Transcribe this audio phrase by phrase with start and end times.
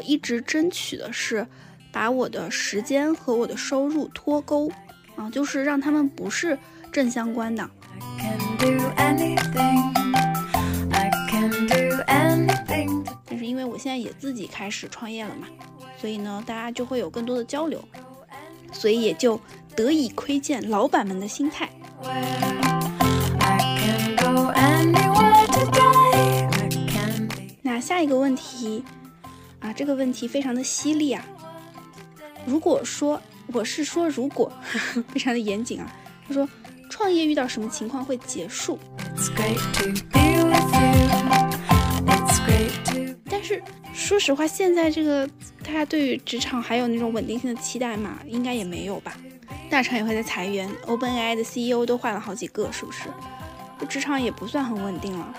[0.00, 1.46] 我一直争取的是
[1.92, 4.72] 把我的时间和我的收入脱钩
[5.14, 6.58] 啊，就是让他们不是
[6.90, 7.70] 正相关的。
[13.26, 15.46] 但是因为我现在也自己开始创业了嘛，
[16.00, 17.86] 所以呢，大家就会有更多的交流，
[18.72, 19.38] 所以也就
[19.76, 21.68] 得以窥见老板们的心态。
[27.60, 28.82] 那下一个问题
[29.60, 31.24] 啊，这个问题非常的犀利啊。
[32.46, 33.20] 如果说
[33.52, 34.52] 我是说如果，
[35.12, 35.92] 非常的严谨啊。
[36.26, 36.48] 他说，
[36.88, 38.78] 创业遇到什么情况会结束？
[43.28, 45.28] 但是说实话，现在这个
[45.64, 49.16] 大家对于职场还有那种稳定性的期待嘛，应该也没有吧？
[49.68, 53.08] 大厂也会在裁员，OpenAI 的 CEO 都换了好几个，是不是？
[53.88, 55.34] 职场也不算很稳定了。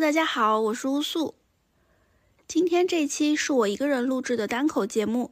[0.00, 1.34] 大家好，我是乌素。
[2.48, 5.30] 今天这期是我一个人录制的单口节目。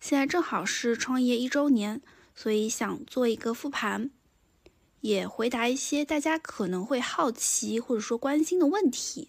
[0.00, 2.00] 现在正好是创业一周年，
[2.34, 4.10] 所以想做一个复盘，
[5.02, 9.28] 也回答一些大家可能会好奇或者说关心的问题。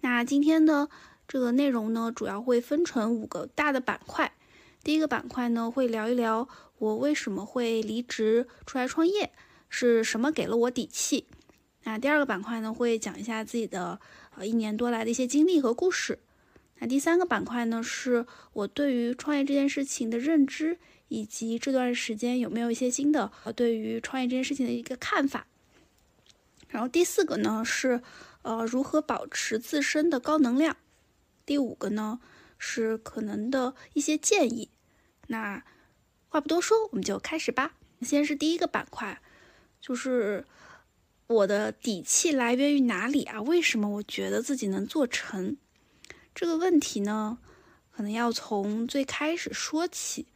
[0.00, 0.88] 那今天的
[1.28, 4.34] 这个内容呢，主要会分成五个大的板块。
[4.82, 9.30] 第一个板块呢，会聊一聊我为什么会离职出来创业，
[9.68, 11.28] 是什么给了我底气。
[11.84, 14.00] 那第二个板块呢，会讲一下自己的
[14.36, 16.18] 呃一年多来的一些经历和故事。
[16.78, 25.46] 那第三个板块呢，是我对于创业这件事情的认知，以及这段时间有没有一些新的呃对于创业这件事情的一个看法。
[26.68, 28.02] 然后第四个呢是
[28.42, 30.76] 呃如何保持自身的高能量。
[31.44, 32.20] 第五个呢
[32.58, 34.70] 是可能的一些建议。
[35.26, 35.62] 那
[36.28, 37.74] 话不多说，我们就开始吧。
[38.00, 39.20] 先是第一个板块，
[39.80, 40.44] 就是
[41.32, 43.40] 我的底气来源于哪里啊？
[43.42, 45.56] 为什么我觉得自己能做成？
[46.34, 47.38] 这个问题呢，
[47.90, 50.26] 可能要从最开始说起。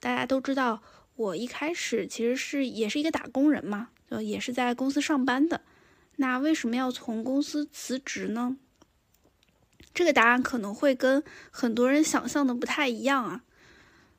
[0.00, 0.82] 大家都知道，
[1.16, 5.60] 我一开始其实是也是一个打工人嘛，就也是在公司上班的。
[6.16, 8.56] 那为什么要从公司辞职呢？
[9.92, 13.42] 这个答案可能会跟很多人想象的不太一样啊。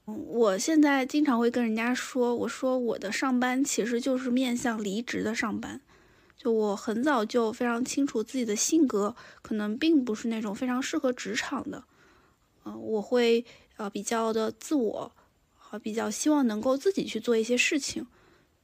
[0.07, 5.79] 嗯，我现在经常会跟人家说，我说我的上班其实就是面向离职的上班。
[6.39, 11.83] 就我很早就非常清楚自己的性格，可能并不是那种非常适合职场的。
[12.63, 13.43] 嗯，我会
[13.75, 15.11] 呃比较的自我，
[15.57, 18.07] 和比较希望能够自己去做一些事情。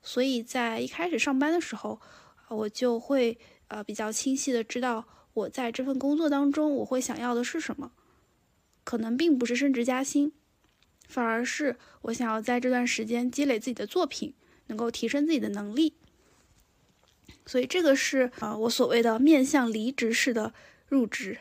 [0.02, 2.00] 所以在一开始上班的时候，
[2.48, 3.38] 我就会
[3.68, 5.04] 呃比较清晰的知道
[5.34, 7.92] 我在这份工作当中我会想要的是什么。
[8.86, 10.32] 可能并不是升职加薪，
[11.10, 14.34] 反而是我想要在这段时间积累自己的作品，
[14.68, 15.96] 能够提升自己的能力。
[17.46, 20.54] 所以这个是呃我所谓的面向离职式的
[20.88, 21.38] 入职。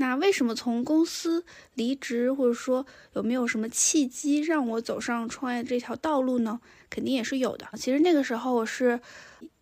[0.00, 1.44] 那为什么从公司
[1.74, 6.60] 离职，或者说有没有什么契机让我走上创业这条道路呢？
[6.88, 7.66] 肯定也是有的。
[7.76, 9.00] 其实那个时候我是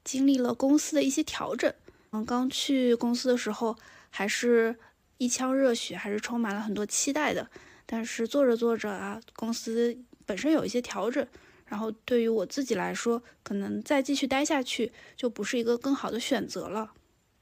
[0.04, 1.72] 经历了公司的一些调整。
[2.12, 3.74] 嗯，刚去公司的时候
[4.10, 4.76] 还是
[5.16, 7.48] 一腔热血，还是充满了很多期待的。
[7.86, 11.26] 但是做着做着啊，公司本身有一些调整。
[11.68, 16.92] 然后对于我自己来说，可能再继续待下去就不是一个更好的选择了。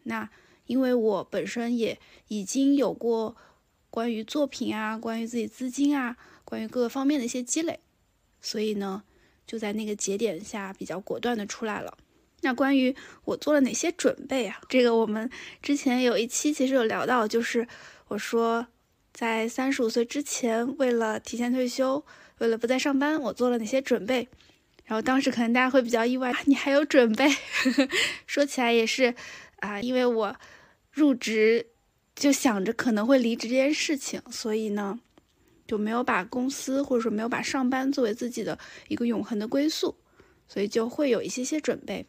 [0.05, 0.31] 那
[0.67, 1.99] 因为我本身也
[2.29, 3.37] 已经有过
[3.91, 7.81] 关于作品啊、关于自己资金啊、关于各个方面的一些积累，
[8.41, 9.05] 所以呢，
[9.47, 11.99] 就在那个节点下比较果断的出来了。
[12.41, 12.97] 那关于
[13.27, 14.61] 我做了哪些准备啊？
[14.71, 15.31] 这个我们
[15.63, 17.69] 之前有一期其实有聊到，就是
[18.09, 18.67] 我说
[19.13, 22.03] 在三十五岁之前，为了提前退休。
[22.39, 24.29] 为了不再上班，我做了哪些准备？
[24.85, 27.27] 然后当时可能大家会比较意外，你还有准备？
[28.27, 29.15] 说起来也是
[29.61, 30.37] 啊，因为我
[30.91, 31.67] 入职
[32.15, 35.01] 就想着可能会离职这件事情，所以呢
[35.67, 39.97] 就没有把公司或者说没有把上班作为自己的一个永恒的归宿，
[40.47, 42.07] 所以就会有一些些准备。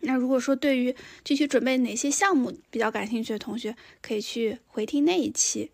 [0.00, 5.70] 那如果说对于具体准备哪些项目比较感兴趣的同学，可以去回听那一期。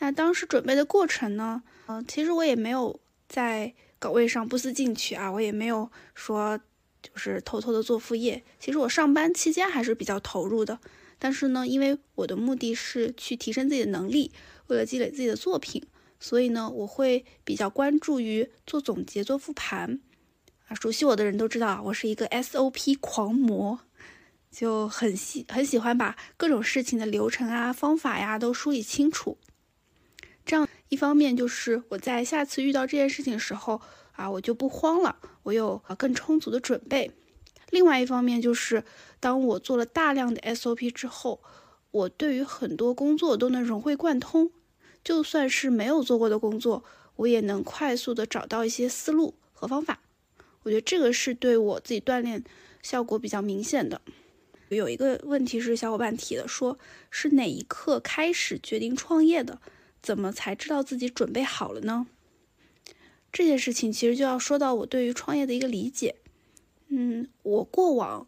[0.00, 1.62] 那当时准备的过程呢？
[1.90, 6.56] 嗯，其实我也没有在岗位上不思进取啊，我也没有说
[7.02, 8.44] 就是偷偷的做副业。
[8.60, 10.78] 其实我上班期间还是比较投入的，
[11.18, 14.30] 但是呢，因为我的目的是去提升自己的能力，
[14.68, 15.84] 为了积累自己的作品，
[16.20, 20.00] 所以呢，我会比较关注于做总结、做复盘。
[20.68, 23.80] 啊，熟悉我的人都知道，我是一个 SOP 狂魔，
[24.52, 29.36] 就很喜很喜欢把各种事情的流程啊、方法呀都梳理清楚，
[30.46, 30.68] 这样。
[30.90, 33.80] 一方面就是我在下次遇到这件事情的时候
[34.12, 37.10] 啊，我就不慌了，我有啊更充足的准备。
[37.70, 38.84] 另外一方面就是，
[39.20, 41.40] 当我做了大量的 SOP 之后，
[41.92, 44.50] 我对于很多工作都能融会贯通，
[45.04, 46.82] 就算是没有做过的工作，
[47.14, 50.00] 我也能快速的找到一些思路和方法。
[50.64, 52.42] 我觉得这个是对我自己锻炼
[52.82, 54.00] 效果比较明显的。
[54.68, 56.76] 有一个问题是小伙伴提的，说
[57.10, 59.60] 是哪一刻开始决定创业的？
[60.02, 62.06] 怎么才知道自己准备好了呢？
[63.32, 66.16] 这件事情其实就要说到我对于创业的一个理解。
[66.88, 68.26] 嗯，我过往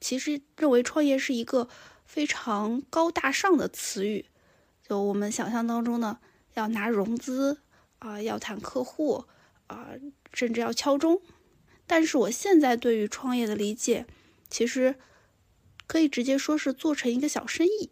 [0.00, 1.68] 其实认为创业是一个
[2.04, 4.26] 非常高大上的词语，
[4.86, 6.20] 就我们想象当中呢，
[6.54, 7.58] 要拿融资
[7.98, 9.24] 啊，要谈客户
[9.66, 9.90] 啊，
[10.32, 11.20] 甚至要敲钟。
[11.88, 14.06] 但是我现在对于创业的理解，
[14.48, 14.94] 其实
[15.88, 17.90] 可以直接说是做成一个小生意。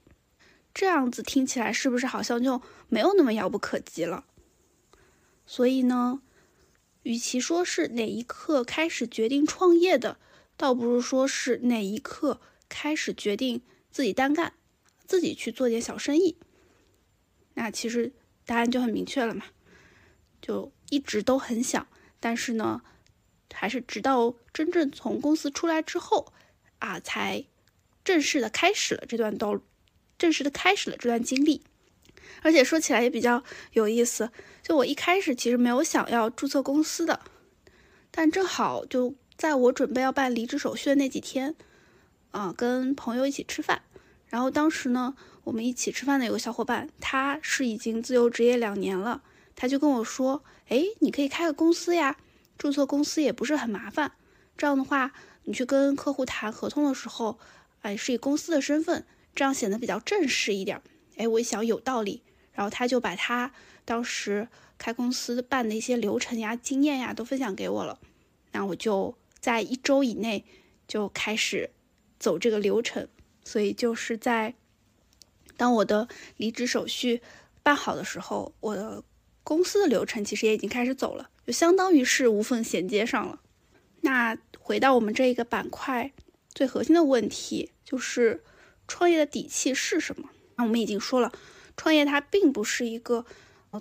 [0.75, 4.25] 这样子听起来是不是好像就没有那么遥不可及了？
[5.47, 6.21] 所以呢，
[7.05, 10.19] 与其说是哪一刻开始决定创业的，
[10.56, 13.62] 倒不如说是哪一刻开始决定
[13.93, 14.55] 自己单干，
[15.06, 16.37] 自己去做点小生意。
[17.55, 18.12] 那其实
[18.44, 19.44] 答案就很明确了嘛，
[20.43, 21.87] 就一直都很想，
[22.19, 22.82] 但是呢，
[23.53, 26.32] 还是直到真正从公司出来之后
[26.81, 27.44] 啊，才
[28.03, 29.62] 正式的开始了这段道路。
[30.19, 31.62] 正式的开始了这段经历，
[32.43, 34.31] 而且说起来也比较有意思。
[34.62, 37.20] 就我一开始其实没有想要注册公司的，
[38.11, 41.55] 但正好就在我准备要办离职手续的那几天，
[42.31, 43.82] 啊，跟朋友一起吃饭，
[44.28, 49.22] 然后当时呢，我们一起吃饭的有个小伙伴，他是已经自由职业两年了，
[49.55, 52.16] 他就跟我说：“哎，你可以开个公司呀，
[52.56, 54.12] 注册公司也不是很麻烦。
[54.56, 55.12] 这样的话，
[55.43, 57.38] 你去跟客户谈合同的时候，
[57.82, 60.81] 哎，是以公司的身份。”这样显得比较正式一点。
[61.16, 62.22] 哎，我一想有道理，
[62.52, 63.52] 然后他就把他
[63.84, 64.48] 当时
[64.78, 68.00] 开公司办的一些流程呀、经验呀都分享给我了。
[68.50, 70.44] 那我就在一周以内
[70.88, 71.70] 就开始
[72.19, 73.06] 走这个流程。
[73.44, 74.54] 所以就是在
[75.56, 77.22] 当我的离职手续
[77.62, 79.04] 办好的时候，我的
[79.44, 83.40] 公司的流程其实也已经开始走了，就相当于是无缝衔接上了。
[84.00, 86.10] 那回到我们这一个板块
[86.52, 88.42] 最核心的问题就是。
[88.86, 90.31] 创业的底气是什么？
[90.56, 91.32] 那我们已经说了，
[91.76, 93.25] 创业它并不是一个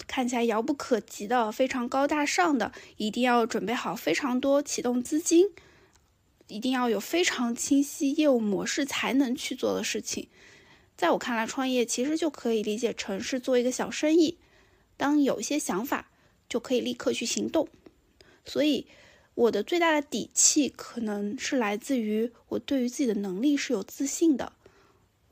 [0.07, 5.50] 看起来遥不可及的、非常高大上的，一定要准备好非常多启动资金，
[6.47, 10.29] 一定要有非常清晰业务模式才能去做的事情。
[10.95, 14.38] 在我看来，创业其实就可以理解成是做一个小生意，
[14.97, 16.09] 当有一些想法，
[16.47, 17.67] 就可以立刻去行动。
[18.45, 18.88] 所以，
[19.35, 24.53] 我的最大的底气可能是来自于我对于自己的能力是有自信的。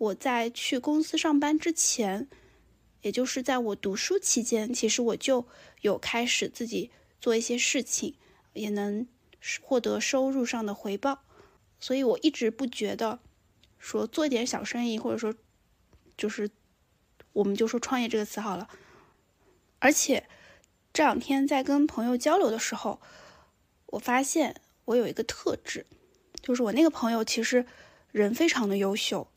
[0.02, 2.28] 我在去公司上班之前，
[3.04, 5.46] 也就是在我读书期间，其实我就
[5.82, 6.90] 有开始自己
[7.20, 8.16] 做一些事情，
[8.54, 9.08] 也能
[9.62, 11.22] 获得收入上的回报，
[11.80, 13.20] 所以我一直不觉得
[13.78, 15.36] 说做一点小生意，或者说
[16.18, 16.50] 就是
[17.34, 18.68] 我们就说创业这个词好了。
[19.78, 20.28] 而且
[20.92, 23.00] 这两天在跟朋友交流的时候，
[23.86, 25.86] 我发现我有一个特质，
[26.42, 27.68] 就是我那个朋友其实
[28.12, 29.28] 人非常的优秀。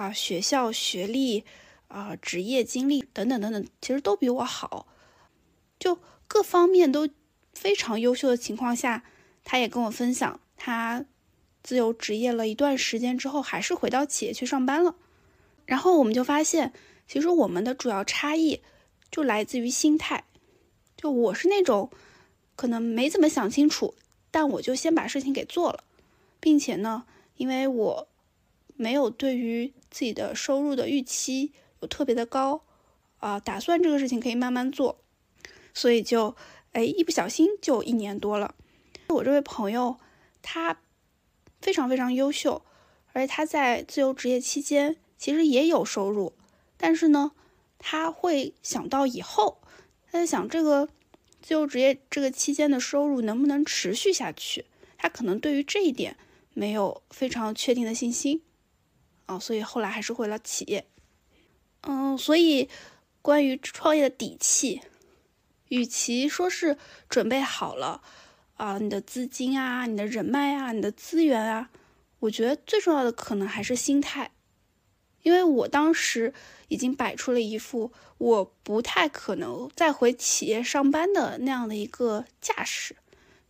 [0.00, 1.44] 啊，学校学历
[1.88, 4.86] 啊，职业经历等等等等，其实都比我好，
[5.78, 7.06] 就各方面都
[7.52, 9.04] 非常优秀的情况下，
[9.44, 11.04] 他也跟我分享，他
[11.62, 14.94] 自由职业了一段时间之后，还是回到企业去上班了。
[15.66, 16.72] 然后我们就发现，
[17.06, 18.62] 其实我们的主要差异
[19.10, 20.24] 就来自于心态。
[20.96, 21.90] 就我是那种
[22.56, 23.94] 可能没怎么想清楚，
[24.30, 25.84] 但我就先把事情给做了，
[26.40, 27.04] 并且呢，
[27.36, 28.06] 因为我。
[28.76, 32.62] 没有对于自己的收入的预期有特别的高，
[33.18, 35.00] 啊，打算这个事情可以慢慢做，
[35.74, 36.36] 所以就
[36.72, 38.54] 哎一不小心就一年多了。
[39.08, 39.98] 我这位朋友
[40.40, 40.80] 他
[41.60, 42.62] 非常非常优秀，
[43.12, 46.32] 而且他在自由职业期间其实也有收入，
[46.76, 47.32] 但是呢，
[47.78, 49.60] 他会想到以后，
[50.06, 50.88] 他在想这个
[51.42, 54.66] 自由职业这个期间的收入能不能持续下去，
[54.96, 56.16] 他可能对于这一点
[56.54, 58.42] 没有非常确定的信心。
[59.30, 60.88] 啊，所以后来还是回了企业。
[61.82, 62.68] 嗯，所以
[63.22, 64.82] 关于创业的底气，
[65.68, 66.76] 与其说是
[67.08, 68.02] 准备好了
[68.56, 71.70] 啊，你的资金啊，你的人脉啊，你的资源啊，
[72.18, 74.32] 我觉得最重要的可能还是心态。
[75.22, 76.34] 因为我当时
[76.66, 82.96] 已经摆出了一副我不太可能再回企业上班的那样的一个架势，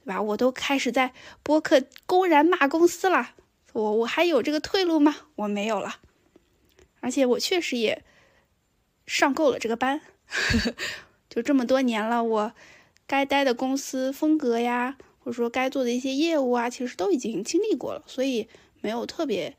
[0.05, 0.21] 对吧？
[0.21, 3.31] 我都开始在播客公然骂公司了。
[3.73, 5.17] 我我还有这个退路吗？
[5.37, 5.97] 我没有了，
[7.01, 8.03] 而且我确实也
[9.07, 10.01] 上够了这个班，
[11.31, 12.53] 就这么多年了，我
[13.07, 18.49] 该待的公司风格呀，或者说该做的一些业务啊，其实都已经经历过了，所以
[18.81, 19.57] 没有特别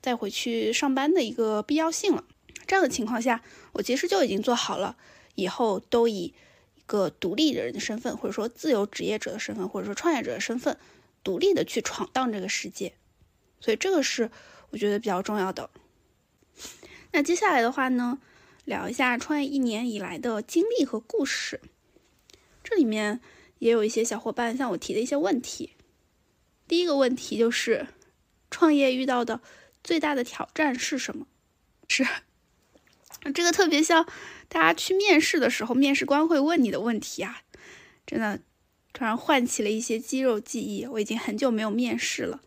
[0.00, 2.24] 再回去上班的一个必要性了。
[2.66, 3.42] 这样的情况下，
[3.72, 4.96] 我其实就已经做好了
[5.34, 6.32] 以后都以
[6.74, 10.78] 一个独立的人的身份，或者说自由职业者的身份，或者说创业者的身份，
[11.22, 12.94] 独立的去闯荡这个世界。
[13.62, 14.30] 所以这个是
[14.70, 15.70] 我觉得比较重要的。
[17.12, 18.18] 那接下来的话呢，
[18.64, 21.60] 聊一下创业一年以来的经历和故事。
[22.64, 23.20] 这里面
[23.58, 25.74] 也有一些小伙伴向我提的一些问题。
[26.66, 27.86] 第一个问题就是，
[28.50, 29.40] 创业遇到的
[29.84, 31.26] 最大的挑战是什么？
[31.88, 32.06] 是
[33.34, 34.08] 这个特别像
[34.48, 37.42] 大家去面试的时候，面试官会问你的问题啊，
[38.06, 38.40] 真的
[38.92, 40.86] 突然唤起了一些肌肉记忆。
[40.86, 42.40] 我已经很久没有面试了。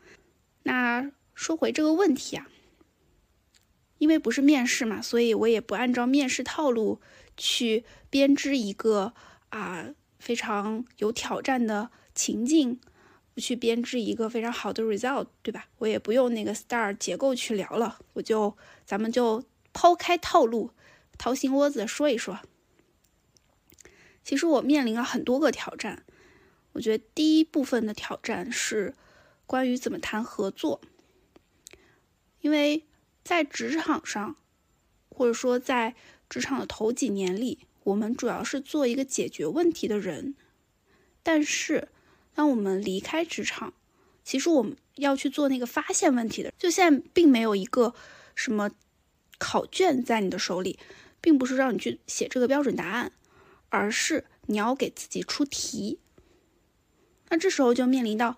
[0.65, 2.47] 那说回这个问题啊。
[3.97, 6.99] 因为不是面试嘛，所以我也不按照面试套路
[7.37, 9.13] 去编织一个
[9.49, 9.87] 啊
[10.19, 12.81] 非常有挑战的情境，
[13.33, 15.69] 不去编织一个非常好的 result，对吧？
[15.77, 19.41] 我也不用那个 star 结构去聊了，我就咱们就
[19.71, 20.71] 抛开套路，
[21.17, 22.41] 掏心窝子说一说。
[24.25, 26.03] 其实我面临了很多个挑战，
[26.73, 28.93] 我觉得第一部分的挑战是
[29.45, 30.81] 关于怎么谈合作，
[32.41, 32.83] 因为。
[33.27, 34.35] 在职场上，
[35.09, 35.95] 或者说在
[36.29, 40.35] 职场的头几年里，我们主要是做一个解决问题的人。
[41.23, 41.87] 但是，
[42.35, 43.73] 当我们离开职场，
[44.23, 46.53] 其实我们要去做那个发现问题的。
[46.59, 47.95] 就现在并没有一个
[48.35, 48.69] 什么
[49.39, 50.77] 考卷在你的手里，
[51.19, 53.11] 并不是让你去写这个标准答案，
[53.69, 55.97] 而是你要给自己出题。
[57.29, 58.37] 那这时候就面临到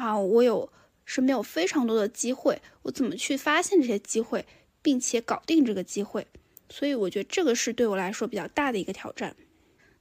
[0.00, 0.72] 啊，我有。
[1.06, 4.46] 身边有非常多的机会，我怎么去发现这些机会，
[4.80, 6.24] 并且搞定这个机会？
[6.68, 9.34] 所以我觉得这个是对我来说比较大的一个挑战。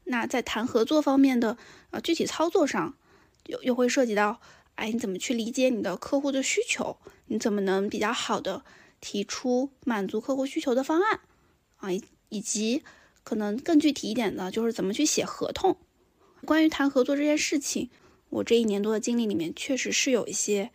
[0.03, 1.58] 那在谈合作方面的
[1.89, 2.96] 呃具体操作上，
[3.48, 4.39] 又又会涉及到，
[4.75, 6.98] 哎，你怎么去理解你的客户的需求？
[7.25, 8.63] 你怎么能比较好的
[9.01, 11.22] 提出满足客户需求的方案？
[11.77, 12.84] 啊，以以及
[13.24, 15.75] 可能更具体一点的，就是怎么去写合同？
[16.46, 17.89] 关于谈合作这件事情，
[18.30, 20.72] 我这一年多的经历里面，确实是有一些。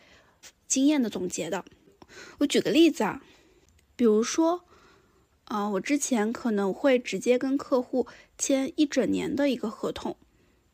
[0.66, 1.64] 经验的总结的，
[2.38, 3.22] 我举个例子啊，
[3.94, 4.64] 比如说，
[5.44, 10.16] 啊，我之前可能会直接跟客户签一整年的一个合同，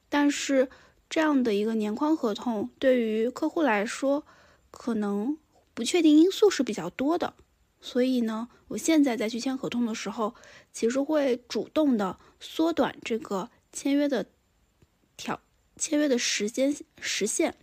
[0.09, 0.71] 但是
[1.11, 4.25] 这样的一个年框合同对于客户来说，
[4.71, 5.37] 可能
[5.75, 7.35] 不确定因素是比较多的，
[7.81, 10.35] 所以呢，我现在再去签合同的时候，
[10.73, 14.25] 其实会主动的缩短这个签约的
[15.19, 15.41] 条
[15.81, 17.55] 签约的时间时限，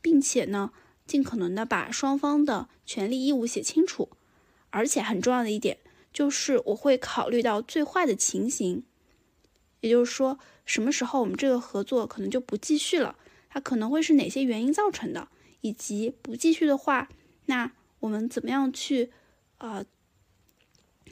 [0.00, 0.72] 并且呢。
[1.06, 4.10] 尽可能的把双方的权利义务写清楚，
[4.70, 5.78] 而且很重要的一点
[6.12, 8.82] 就是我会考虑到最坏的情形，
[9.82, 13.14] 也就是说什么时候我们这个合作可能就不继续了，
[13.48, 15.28] 它可能会是哪些原因造成的，
[15.60, 17.08] 以及不继续的话，
[17.44, 17.70] 那
[18.00, 19.12] 我们怎么样去，
[19.58, 19.84] 呃，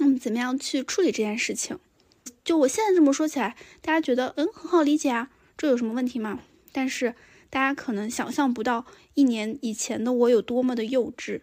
[0.00, 1.78] 嗯，怎么样去处理这件事情？
[2.42, 6.40] 就我现在这么说起来，大家觉得嗯很好理解啊，这有什么问题吗？
[6.72, 7.14] 但是。
[7.50, 8.84] 大家可能想象不到，
[9.14, 11.42] 一年以前的我有多么的幼稚。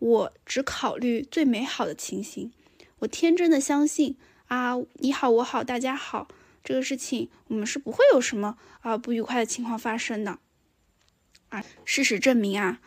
[0.00, 2.52] 我只考虑最美好的情形，
[2.98, 6.26] 我天真的相信啊，你好我好大家好，
[6.64, 10.40] 这个事情我们是不会有什么啊不愉快的情况发生的。
[11.50, 12.80] 啊，事实证明啊，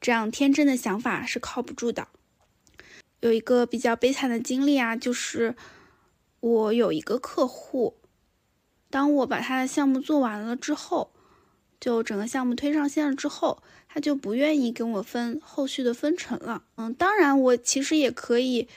[0.00, 2.06] 这样天真的想法是靠不住的。
[3.18, 5.56] 有一个比较悲惨的经历啊，就是
[6.38, 7.96] 我有一个客户，
[8.92, 11.10] 当我把他的项目做完了之后。
[11.80, 16.62] 就整个项目推上线了之后，他就不愿意跟我分后续的分成了。
[16.76, 18.68] 嗯，当然我其实也可以，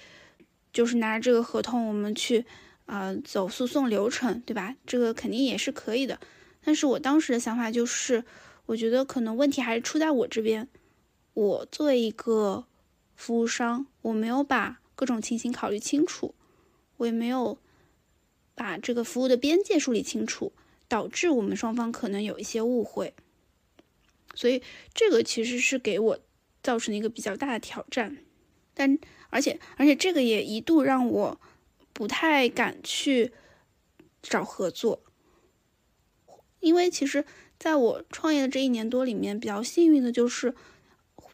[0.74, 2.45] 就是拿着这个合同我们去，
[2.88, 4.75] 呃，走诉讼流程，对吧？
[4.88, 6.19] 这个肯定也是可以的。
[6.63, 8.24] 但是我当时的想法就是，
[8.65, 10.67] 我觉得可能问题还是出在我这边。
[11.36, 12.65] 我作为一个
[13.15, 16.34] 服务商，我没有把各种情形考虑清楚，
[16.98, 17.60] 我也没有
[18.56, 20.54] 把这个服务的边界梳理清楚。
[20.88, 23.16] 导致我们双方可能有一些误会，
[24.36, 24.62] 所以
[24.94, 26.20] 这个其实是给我
[26.62, 28.18] 造成了一个比较大的挑战。
[28.76, 29.00] 但
[29.32, 31.42] 而且而且这个也一度让我
[31.92, 33.34] 不太敢去
[34.22, 35.02] 找合作，
[36.60, 37.26] 因为其实
[37.58, 40.54] 在我创业的这一年多里面，比较幸运的就是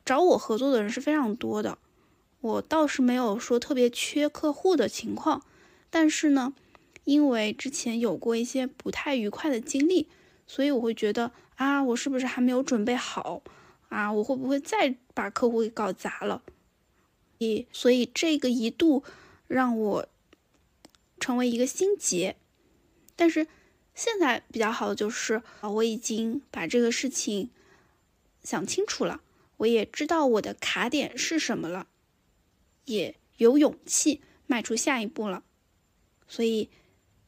[0.06, 1.78] 找我合作的人是非常多的。
[2.40, 5.46] 我倒是没有说特别缺客户的情况，
[5.90, 6.54] 但是呢。
[7.03, 10.08] 因为之前有过一些不太愉快的经历，
[10.46, 13.41] 所以我会觉得啊，我是不是还没有准备好
[13.89, 14.12] 啊？
[14.12, 16.43] 我会不会再把客户给搞砸了？
[17.39, 19.03] 以所以这个一度
[19.48, 20.08] 让我
[21.20, 22.36] 成为一个心结。
[23.15, 23.48] 但是
[23.93, 27.50] 现在比较好的就是啊，我已经把这个事情
[28.43, 29.22] 想清楚了，
[29.58, 31.88] 我也知道我的卡点是什么了，
[32.86, 35.43] 也有勇气迈出下一步了。
[36.27, 36.70] 所以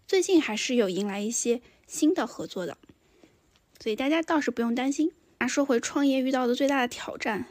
[0.08, 2.78] 最近还是有迎来一些新的合作的，
[3.80, 5.12] 所以大家倒是不用担心。
[5.40, 7.46] 那说回创业遇到的最大的挑战，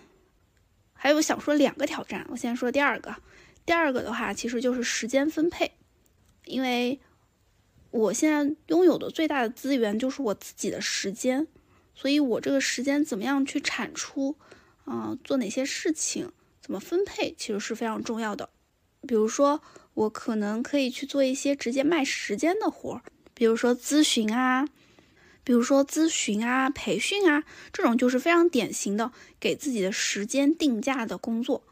[0.94, 3.16] 还有想说两个挑战，我先说第二个。
[3.66, 5.72] 第二个的话，其实就是时间分配，
[6.46, 6.98] 因为
[7.90, 11.46] 我现在拥有的最大的资源就是我自己的时间，
[11.94, 14.36] 所以我这个时间怎么样去产出，
[14.84, 18.48] 啊，做哪些事情，怎么分配，其实是非常重要的。
[19.06, 19.62] 比如说，
[19.94, 23.02] 我可能可以去做一些直接卖时间的活儿，
[23.34, 24.66] 比如说咨询啊，
[25.44, 31.62] 比如说咨询啊、培训啊，这种就是非常典型的给自己的时间定价的工作。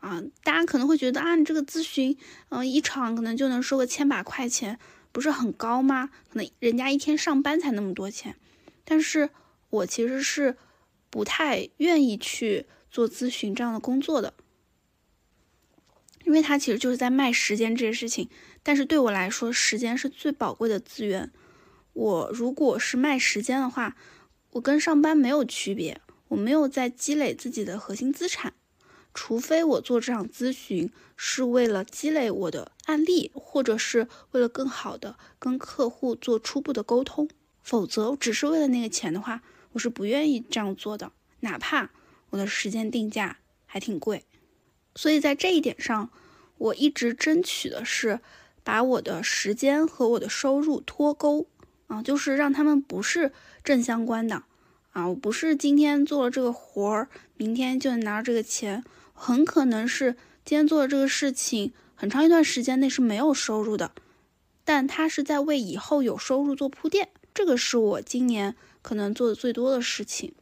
[0.00, 2.16] 啊，大家可能会觉得啊，你这个咨询，
[2.48, 4.78] 嗯，一场可能就能收个千把块钱，
[5.12, 6.10] 不是很高吗？
[6.28, 8.34] 可能人家一天上班才那么多钱，
[8.84, 9.30] 但是
[9.70, 10.56] 我其实是
[11.08, 14.34] 不太愿意去做咨询这样的工作的，
[16.24, 18.28] 因为它其实就是在卖时间这件事情。
[18.62, 21.30] 但是对我来说，时间是最宝贵的资源。
[21.92, 23.96] 我如果是卖时间的话，
[24.52, 28.54] 我跟上班没有区别，我没有在积累自己的核心资产。
[29.14, 37.28] 除非我做这场咨询是为了积累我的案例，或者是为了更好的跟客户做初步的沟通，
[37.62, 41.90] 否则只是为了那个钱的话，我是不愿意这样做的，哪怕
[42.30, 43.36] 我的时间定价
[43.66, 44.24] 还挺贵。
[44.94, 46.10] 所以在这一点上，
[46.58, 48.20] 我一直争取的是
[48.62, 51.46] 把我的时间和我的收入脱钩
[51.86, 53.32] 啊，就是让他们不是
[53.64, 54.44] 正相关的
[54.92, 58.84] 啊，我不是今天做了这个活儿，明天就能拿到这个钱。
[59.14, 63.92] 很可能是今天做的这个事情，很长一段时间内是没有收入的，
[64.64, 67.08] 但它是在为以后有收入做铺垫。
[67.32, 70.34] 这个是我今年可能做的最多的事情。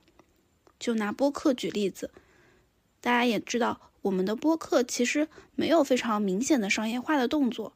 [0.79, 2.11] 就拿播客举例子，
[3.03, 7.75] 大家也知道，我们的播客其实没有非常明显的商业化的动作。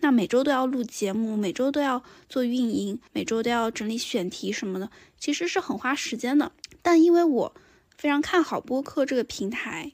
[0.00, 6.50] 那每周都要录节目，每周都要做运营，每周都要整理选题什么的，其实是很花时间的。
[6.82, 7.54] 但因为我
[7.96, 9.92] 非常看好播客这个平台，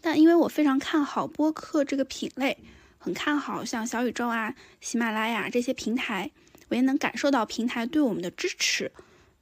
[0.00, 2.58] 但因为我非常看好播客这个品类，
[2.98, 6.30] 很看好像小宇宙啊、喜马拉雅这些平台，
[6.68, 8.92] 我也能感受到平台对我们的支持，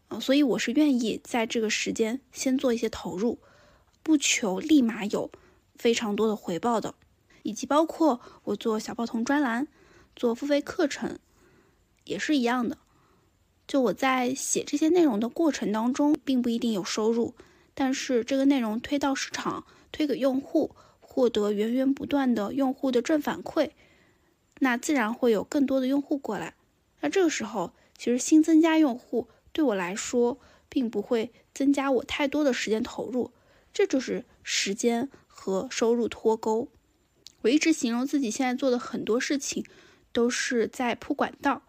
[0.09, 3.39] 呃，所以我是愿意在这个时间先做一些投入，
[4.05, 5.31] 不求立马有
[5.75, 6.95] 非常多的回报的，
[7.43, 9.67] 以及包括我做小报童专栏、
[10.15, 11.19] 做付费课程，
[12.05, 12.77] 也是一样的，
[13.67, 17.35] 就我在写这些内容的过程当中，并不一定有收入。
[17.73, 23.71] 但是这个内容推到市场，推给用户，获得源源不断的用户的正反馈，
[24.59, 26.55] 那自然会有更多的用户过来。
[27.01, 30.39] 那这个时候，其实新增加用户对我来说，
[30.69, 33.33] 并不会增加我太多的时间投入。
[33.75, 36.71] 这就是时间和收入脱钩。
[37.43, 39.67] 我一直形容自己现在做的很多事情，
[40.13, 41.65] 都是在铺管道。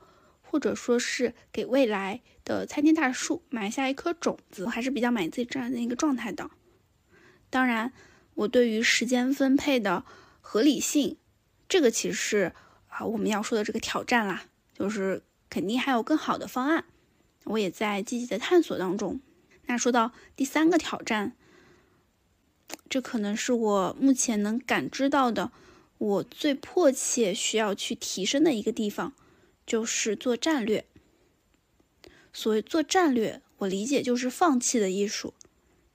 [0.47, 6.49] 或者说是给未来的参天大树埋下一颗种子，我还是比较满意自己这样的一个状态的。
[7.49, 7.91] 当然，
[8.35, 10.05] 我对于时间分配的
[10.39, 11.17] 合理性，
[11.67, 12.53] 这个其实是
[12.87, 16.85] 啊我们要说的这个挑战啦，就是肯定还有更好的方案，
[17.43, 19.19] 我也在积极的探索当中。
[19.65, 21.35] 那说到第三个挑战，
[22.89, 25.51] 这可能是我目前能感知到的，
[25.97, 29.13] 我最迫切需要去提升的一个地方。
[29.67, 30.85] 就是做战略。
[32.31, 35.33] 所谓做战略，我理解就是放弃的艺术。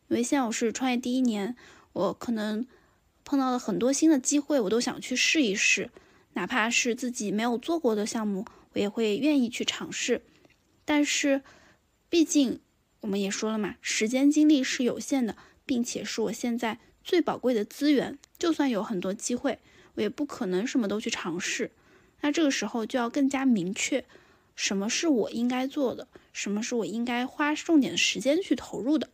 [0.09, 1.55] 因为现在我是创业第一年，
[1.93, 2.67] 我可能
[3.25, 5.89] 碰到了很多新的机会，我都想去试一试，
[6.33, 10.23] 哪怕是自己没有做过的项目，我也会愿意去尝试。
[10.85, 11.43] 但是，
[12.09, 12.59] 毕竟
[13.03, 15.37] 我们也说了嘛，时间精力是有限的，
[15.71, 18.19] 并且是我现在最宝贵的资源。
[18.37, 19.61] 就算有很多机会，
[19.95, 21.71] 我也不可能什么都去尝试。
[22.23, 24.05] 那这个时候就要更加明确，
[24.57, 29.11] 什么是我应该做的，什么是我应该花重点的时间去投入的。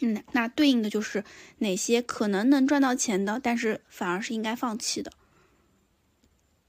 [0.00, 1.24] 嗯，那对应的就是
[1.60, 5.10] 哪些可能能赚到钱的，但是反而是应该放弃的。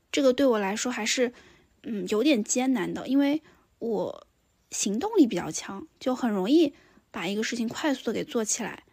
[0.09, 1.33] 这个对我来说还是
[1.81, 3.41] 嗯有点艰难的，因为
[3.79, 4.27] 我
[4.71, 6.73] 行动力比较强，就很容易
[7.13, 8.83] 把一个事情快速的给做起来。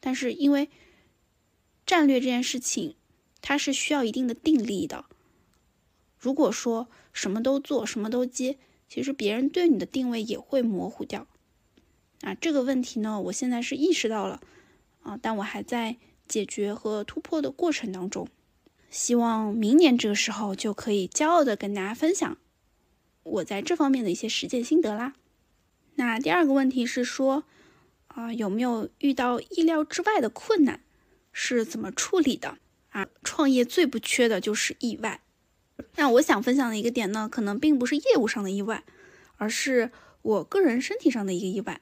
[0.00, 0.68] 但是因为
[1.86, 2.96] 战略这件事情，
[3.40, 5.04] 它是需要一定的定力的。
[6.18, 11.26] 如果说什么都做，什么都接，其实别人对你的定位也会模糊掉。
[12.22, 14.40] 啊，这个问题呢，我现在是意识到了，
[15.02, 18.26] 啊，但我还在解决和突破的过程当中。
[18.90, 22.38] 希望明年这个时候就可以骄傲的跟大家分享，
[23.22, 25.14] 我在这方面的一些实践心得啦。
[25.96, 27.44] 那第二个问题是说，
[28.08, 30.80] 啊，有没有遇到意料之外的困难，
[31.32, 32.58] 是怎么处理的？
[32.90, 35.20] 啊，创业最不缺的就是意外。
[35.96, 38.84] 那我想分享的一个点呢，可能并不是业务上的意外，
[39.36, 39.90] 而是
[40.22, 41.80] 我个人身体上的一个意外。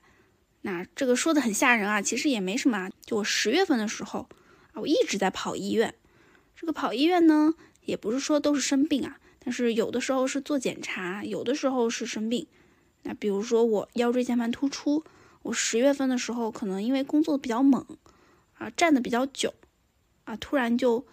[0.62, 2.90] 那这个说的很吓人啊，其实也没什么啊。
[3.04, 4.28] 就我十月份的时候
[4.72, 5.94] 啊，我一直在跑医院。
[6.56, 12.46] 这个跑医院呢，也不是说都是生病啊，但是有的时候是做检查，有的时候是生病。
[13.04, 15.04] 那比如说我腰椎间盘突出，
[15.42, 17.84] 我十月份的时候可能因为工作比较猛
[18.58, 19.54] 啊，站的比较久
[20.24, 21.04] 啊，突然就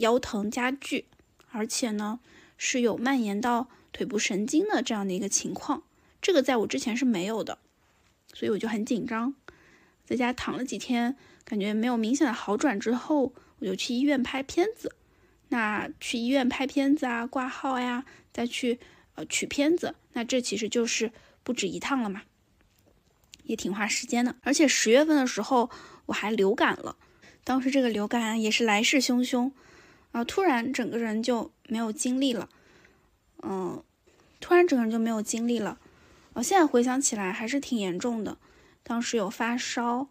[0.00, 1.06] 腰疼加剧，
[1.50, 2.20] 而且呢
[2.58, 5.84] 是有蔓延到腿部神经的这样的一个情况，
[6.20, 7.58] 这个在我之前是没有的，
[8.34, 9.34] 所以我就很紧张，
[10.04, 14.94] 在家躺了几天，感觉没有明显的好转之后，我就去医院拍片子。
[15.48, 18.78] 那去医院拍片子啊，挂号呀，再去
[19.14, 21.10] 呃取片子，那这其实就是。
[21.48, 22.24] 不止一趟了嘛，
[23.44, 24.36] 也挺花时间的。
[24.42, 25.70] 而且十月份的时候
[26.04, 26.98] 我还流感了，
[27.42, 29.50] 当时这个流感也是来势汹汹，
[30.12, 32.50] 啊，突然整个人就没有精力了，
[33.42, 33.82] 嗯，
[34.40, 35.78] 突然整个人就没有精力了。
[36.34, 38.36] 我现在回想起来还是挺严重的，
[38.82, 40.08] 当时有发烧，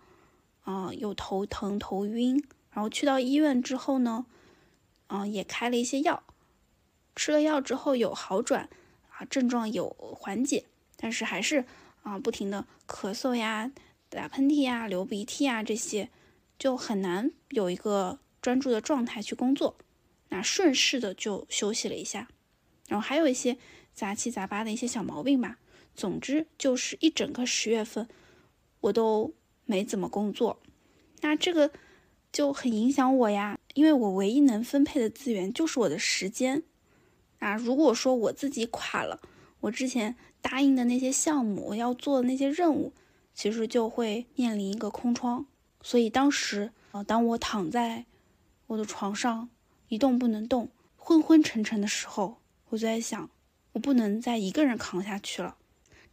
[0.64, 4.26] 啊，有头疼、头晕，然后去到医院之后呢，
[5.06, 6.24] 啊，也开了一些药，
[7.16, 8.68] 吃了药之后有好转，
[9.12, 10.66] 啊，症状有缓解。
[11.00, 11.64] 但是还是
[12.02, 13.72] 啊，不停的咳嗽呀、
[14.10, 16.10] 打喷嚏呀、流鼻涕啊，这些
[16.58, 19.78] 就很难有一个专注的状态去工作。
[20.30, 22.28] 那顺势的就休息了一下，
[22.88, 23.58] 然后还有一些
[23.94, 25.60] 杂七杂八的一些小毛病吧。
[25.96, 28.08] 总之就是一整个十月份
[28.82, 29.34] 我都
[29.66, 30.60] 没怎么工作，
[31.22, 31.72] 那这个
[32.32, 36.64] 就很影响我呀，因为我唯一能分配的资源就是我的时间。
[37.40, 39.22] 啊，如果说我自己垮了，
[39.60, 40.16] 我之前。
[40.50, 42.94] 答应的那些项目，我要做的那些任务，
[43.34, 45.46] 其实就会面临一个空窗。
[45.82, 48.06] 所以当时，呃，当我躺在
[48.68, 49.50] 我的床上
[49.90, 52.38] 一动不能动、昏昏沉沉的时候，
[52.70, 53.30] 我就在想，
[53.74, 55.58] 我不能再一个人扛下去了。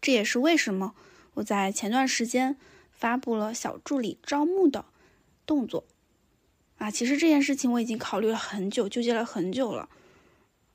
[0.00, 0.96] 这也是为什么
[1.34, 2.56] 我在前段时间
[2.90, 4.84] 发布了小助理招募的
[5.46, 5.84] 动作。
[6.78, 9.88] 啊，其实这件事情我已经考虑了很久，纠结了很久了。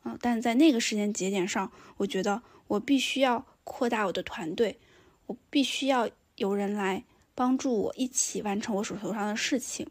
[0.04, 2.42] 啊，但在那个时间节点上，我觉得。
[2.70, 4.80] 我必须要扩大我的团队，
[5.28, 7.04] 我必须要有人来
[7.36, 9.88] 帮助我一起完成我手头上的事情。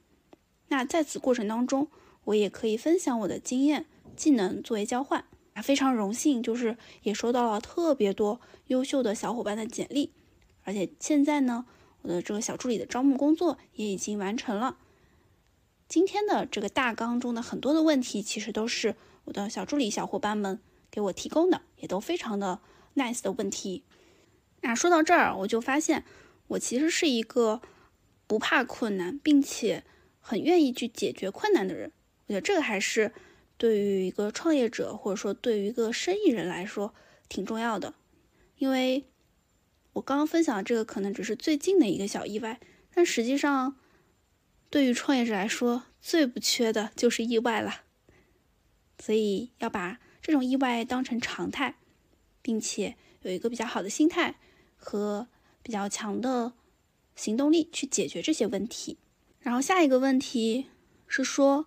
[0.69, 1.89] 那在此过程当中，
[2.25, 3.87] 我也可以分享我的经验、
[4.17, 5.25] 技能作为交换。
[5.55, 10.13] 啊，非常荣幸，就是也收到了特别多优秀的小伙伴的简历，
[10.63, 11.67] 而且现在呢，
[12.03, 14.77] 我的这个小助理的招募工作也已经完成了。
[15.89, 20.61] 今天的这个大纲中的很多的问题，其实都是我的小助理小伙伴们。
[20.91, 22.61] 给我提供的也都非常的
[22.97, 23.85] nice 的问题。
[24.61, 26.05] 那说到这儿，我就发现
[26.49, 27.63] 我其实是一个
[28.27, 29.85] 不怕困难，并且
[30.21, 31.93] 很愿意去解决困难的人。
[32.27, 33.13] 我觉得这个还是
[33.57, 36.93] 对于一个创业者，或者说对于一个生意人来说
[37.29, 37.95] 挺重要的。
[38.57, 39.05] 因为
[39.93, 42.59] 我刚刚分享的这个可能只是最近的一个小意外，
[42.93, 43.77] 但实际上
[44.69, 47.83] 对于创业者来说，最不缺的就是意外了。
[48.99, 50.01] 所以要把。
[50.29, 51.77] 这种意外当成常态，
[52.43, 54.35] 并且有一个比较好的心态
[54.77, 55.27] 和
[55.63, 56.53] 比较强的
[57.17, 58.99] 行动力去解决这些问题。
[59.41, 60.67] 然后下一个问题
[61.07, 61.65] 是说，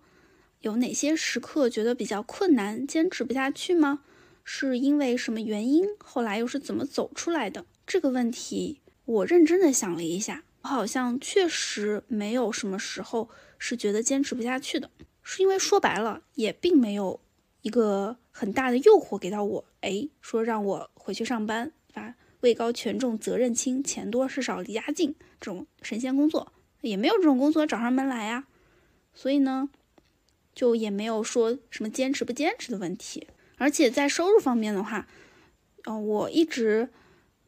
[0.60, 4.04] 有哪些时刻觉得比较困难，坚持不下去吗？
[4.44, 5.84] 是因为什么原因？
[5.98, 7.66] 后来又是怎么走出来的？
[7.88, 14.92] 这个问题我认真的想了一下，我好像确实没有什么时候是觉得坚持不下去的，
[15.24, 17.20] 是因为说白了也并没有
[17.62, 18.18] 一个。
[18.34, 28.48] 很大的诱惑给到我，哎，说让我回去上班，啊，位高权重、责任轻、钱多事少、离家近这种神仙工作，也没有这种工作找上门来呀。
[29.14, 29.70] 所以呢，
[30.56, 33.28] 就也没有说什么坚持不坚持的问题。
[33.58, 35.06] 而且在收入方面的话，
[35.84, 36.88] 嗯，我一直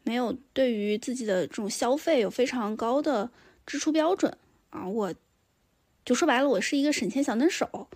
[0.04, 3.32] 没有对于自己的这种消费有非常高的
[3.65, 4.38] 支出标准
[4.69, 4.86] 啊。
[4.86, 5.15] 我
[6.04, 7.88] 就说白了，我是一个省钱小能手，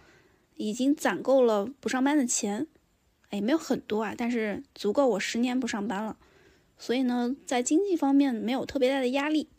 [0.58, 2.68] 已经攒够了不上班的钱。
[3.30, 6.16] 也没有很多啊，但是足够我十年不上班了，
[6.78, 9.50] 所以呢，在经济方面没有特别大的压力，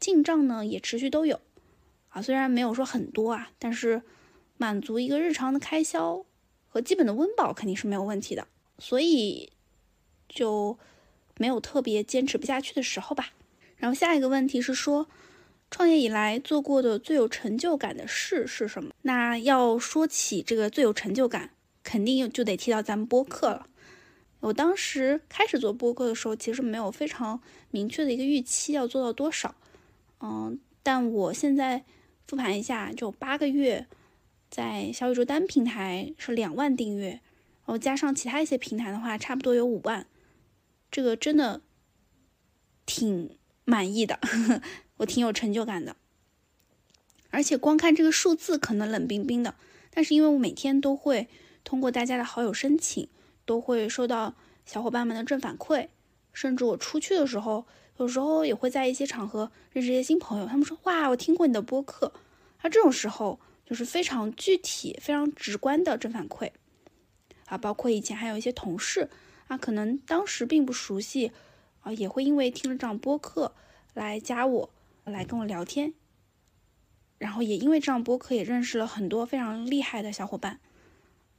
[0.00, 1.40] 进账呢也持续都有，
[2.08, 4.02] 啊，虽然没有说很多啊，但是
[4.56, 6.26] 满足一个日常的开销
[6.68, 8.48] 和基本的温饱肯定是没有问题的，
[8.80, 9.52] 所以
[10.28, 10.76] 就
[11.38, 13.30] 没有特别坚持不下去的时候吧。
[13.76, 15.08] 然后下一个问题是说，
[15.70, 18.90] 创业以来做过的最有成就感的事是什么？
[19.02, 21.50] 那要说起这个最有成就感。
[21.82, 23.66] 肯定就得提到咱们播客了，
[24.40, 29.54] 我当时开始做播客的时候，其实没有非常明确的一个预期要做到多少，
[30.20, 31.82] 嗯，但我现在
[32.28, 33.86] 复盘一下，就八个月，
[34.50, 37.20] 在小宇宙单平台是两万订阅，然
[37.64, 40.06] 后加上其他一些平台的话，差不多有五万，
[40.90, 41.62] 这个真的
[42.84, 44.20] 挺满意的，
[45.00, 45.94] 我挺有成就感的。
[47.28, 49.54] 而且光看这个数字可能冷冰冰的，
[49.90, 51.28] 但是因为我每天都会
[51.62, 53.08] 通过大家的好友申请。
[53.46, 55.88] 都会收到小伙伴们的正反馈，
[56.32, 60.46] 甚至我出去的时候，有时候也会在一些场合认识一些新朋友。
[60.46, 62.12] 他们说：“哇，我听过你的播客。”
[62.62, 66.52] 啊，这种时候就是非常具体、非常直观的正反馈
[67.46, 67.58] 啊。
[67.58, 69.10] 包括以前还有一些同事
[69.48, 71.32] 啊，可能当时并不熟悉
[71.80, 73.52] 啊，也会因为听了这样播客
[73.94, 74.70] 来加我，
[75.10, 75.94] 来跟我聊天。
[77.18, 80.60] 然后也因为这样播客，也认识了很多非常厉害的小伙伴，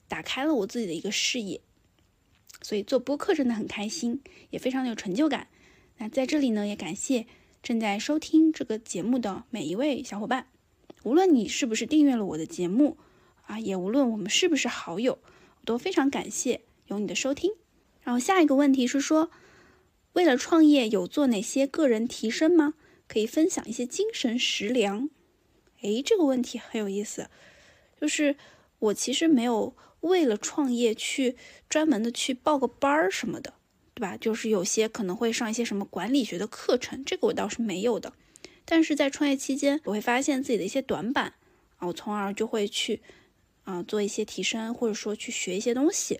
[0.07, 1.61] 打开了我自己的一个视野。
[2.61, 5.47] 所以做播客真的很开心，也非常的有成就感。
[5.97, 7.25] 那在这里呢，也感谢
[7.63, 10.45] 正在收听这个节目的每一位小伙伴，
[11.03, 12.97] 无论你是不是订阅了我的节目
[13.47, 15.17] 啊，也无论我们是不是好友，
[15.59, 17.53] 我都非常感谢有你的收听。
[18.03, 19.31] 然后下一个问题是说，
[20.13, 22.75] 为了创业有做哪些个人提升吗？
[23.11, 25.09] 可以分享一些精神食粮。
[25.81, 27.29] 诶，这个问题很有意思，
[27.99, 28.37] 就是
[28.79, 29.75] 我其实没有。
[30.01, 31.37] 为了创业去
[31.69, 33.53] 专门的去报个班儿什么的，
[33.93, 34.17] 对吧？
[34.17, 38.11] 就是有些可能会上一些什么管理学的课程，这个我倒是没有的。
[38.65, 41.35] 但是在创业期间，我会发现自己的一些短板，
[41.77, 42.99] 啊，我从而就会去
[43.63, 46.19] 啊做一些提升，或者说去学一些东西。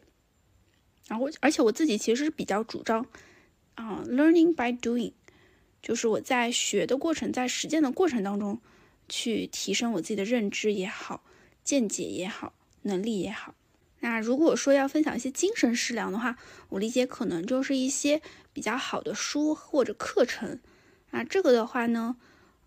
[1.07, 3.03] 然后，而且我自己其实是比较主张
[3.73, 5.13] 啊，learning by doing，
[5.81, 8.59] 就是我在学的过程，在实践的过程当中
[9.09, 11.23] 去提升我自己的认知也好，
[11.63, 13.55] 见解也好，能力也好。
[13.99, 16.37] 那如果说要分享一些精神食粮的话，
[16.69, 20.59] 我理解可能就是一些比较好的书或者课程。
[21.11, 22.15] 啊，这个的话呢，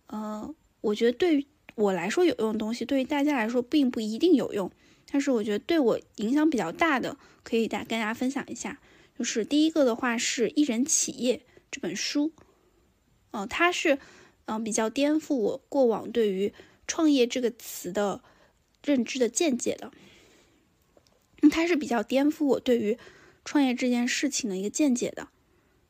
[0.07, 4.70] 呃，我觉得对于我来说有用的东西，对于大家来说并不一定有用。
[5.11, 8.81] 但是我觉得对我影响比较大的，可以大跟大家分享一下。
[9.18, 11.37] 就是第一个的话是《一人企业》
[11.70, 12.33] 这本书，
[13.35, 13.99] 呃，它是
[14.44, 16.55] 嗯比较颠覆我过往对于
[16.87, 18.23] 创业这个词的
[18.85, 19.90] 认知的见解的。
[21.51, 22.97] 它是比较颠覆我对于
[23.44, 25.29] 创业这件事情的一个见解的。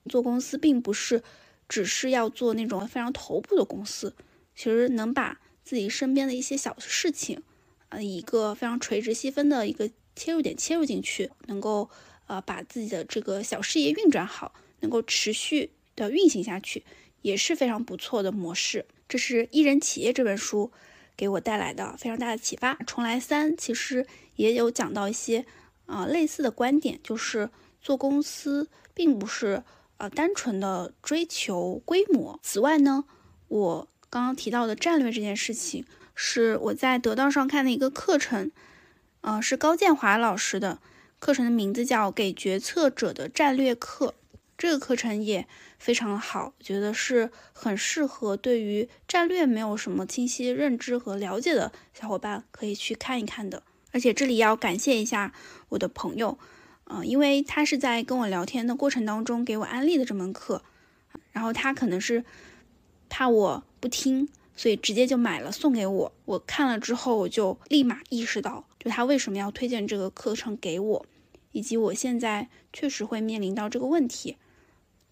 [0.09, 1.23] 做公司并不是
[1.69, 4.15] 只是要做那种非常头部的公司，
[4.57, 7.43] 其实能把自己身边的一些小事情，
[7.91, 11.91] 呃，一个非常垂直细分的一个切入点切入进去，能够
[12.27, 16.83] 呃把自己的这个小事业运转好，能够持续的运行下去，
[17.25, 18.87] 也是非常不错的模式。
[19.09, 20.71] 这是《一人企业》这本书。
[21.17, 22.75] 给我带来的非常大的启发。
[22.75, 25.47] 重来三其实也有讲到一些
[25.87, 27.49] 啊类似的观点，就是
[27.81, 29.63] 做公司并不是
[29.99, 32.41] 呃单纯的追求规模。
[32.43, 33.05] 此外呢，
[33.47, 38.51] 我刚刚提到的战略这件事情，是我在得道上看的一个课程，
[39.21, 40.81] 呃，是高建华老师的
[41.21, 44.17] 课程的名字叫《给决策者的战略课》。
[44.65, 45.47] 这个课程也
[45.79, 53.63] 非常好，觉得是很适合对于战略没有什么清晰认知和了解的小伙伴可以去看一看的。
[53.93, 55.35] 而且这里要感谢一下
[55.69, 56.39] 我的朋友，
[56.85, 60.63] 嗯，因为他是在跟我聊天的过程当中给我安利的这门课，
[61.33, 62.25] 然后他可能是
[63.11, 66.13] 怕我不听，所以直接就买了送给我。
[66.25, 71.07] 我看了之后，我就立马意识到，就他为什么要推荐这个课程给我，
[71.53, 74.39] 以及我现在确实会面临到这个问题。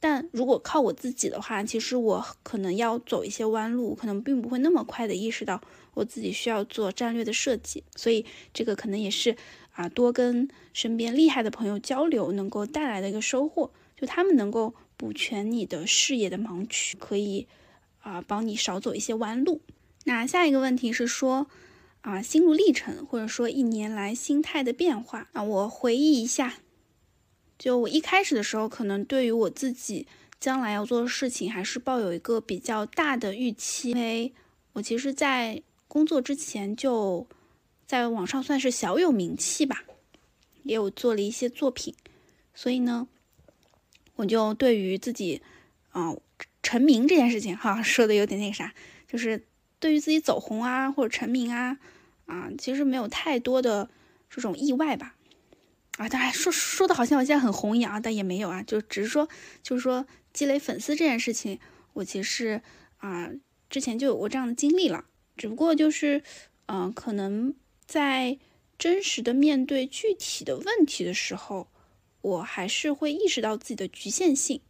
[0.05, 5.61] 但如果靠我自己的话，其实我可能要走一些弯路，可能并不会那么快的意识到
[5.95, 7.85] 我自己需要做战略的设计。
[7.95, 9.37] 所以这个可能也是
[9.71, 17.47] 啊，多跟身边厉害的朋友交流能够带来的一个收获，就他们能够补全你的视野的盲区，可以
[18.01, 19.61] 啊帮你少走一些弯路。
[20.05, 21.47] 那下一个问题是说
[22.01, 26.55] 啊心路历程，或者说一年来心态的变化啊，我回忆一下。
[27.63, 30.05] 就我一开始的时候，可能对于我自己
[30.41, 33.91] 将来要做的事情，还是抱有一个比较大的预期。
[33.91, 34.33] 因为
[34.73, 37.25] 我其实，在工作之前就
[37.87, 39.85] 在网上算是小有名气吧，
[40.65, 41.95] 也有做了一些作品，
[42.53, 43.07] 所以呢，
[44.17, 45.41] 我就对于自己
[45.93, 46.17] 啊
[46.65, 48.75] 成名这件事情，哈， 说的有点那个啥，
[49.07, 49.47] 就是
[49.79, 51.79] 对于自己走红啊或者成名啊
[52.27, 53.89] 啊，其实没有太多的
[54.29, 55.15] 这种意外吧。
[56.03, 59.29] 啊，当然说说的好像我现在很红一样啊，但也没有啊，就只是说，
[59.63, 61.61] 就是说积累粉丝这件事情，
[61.93, 62.61] 我其实
[62.99, 63.31] 啊
[63.71, 65.05] 之前就有过这样的经历了，
[65.37, 66.23] 只不过就是，
[66.67, 67.55] 嗯，可能
[67.87, 68.37] 在
[68.77, 71.69] 真实的面对具体的问题的时候，
[72.21, 74.61] 我还是会意识到自己的局限性。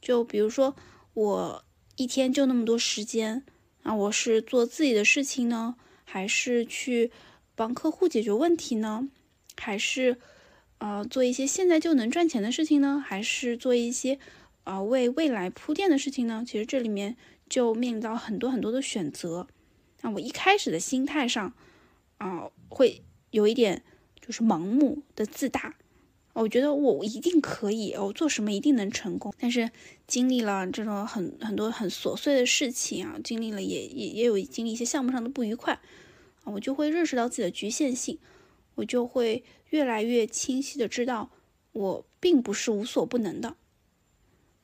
[0.00, 0.76] 就比如说，
[1.14, 1.64] 我
[1.96, 3.44] 一天就那么多时间，
[3.82, 5.74] 啊，我是做自己的事情呢，
[6.04, 7.10] 还是去
[7.56, 9.08] 帮客户解决问题呢？
[9.58, 10.16] 还是
[10.78, 13.02] 呃做一些现在就能赚钱的事情呢？
[13.04, 14.18] 还是做一些
[14.64, 16.44] 啊为未来铺垫的事情呢？
[16.46, 17.16] 其实这里面
[17.48, 19.46] 就面临到很多很多的选择。
[20.02, 21.52] 那我一开始的心态上，
[22.18, 23.82] 啊，会有一点
[24.20, 25.76] 就是盲目的自大。
[26.34, 29.34] 我觉得我一定可以，我做什么一定能成功。
[29.40, 29.70] 但是
[30.06, 35.80] 经历了这种很很多很琐碎的事情啊，经历了也也也有经历一些项目上的不愉快
[36.44, 38.20] 啊，我就会认识到自己的局限性，
[38.78, 41.30] 我就会越来越清晰的知道
[41.72, 43.56] 我并不是无所不能的。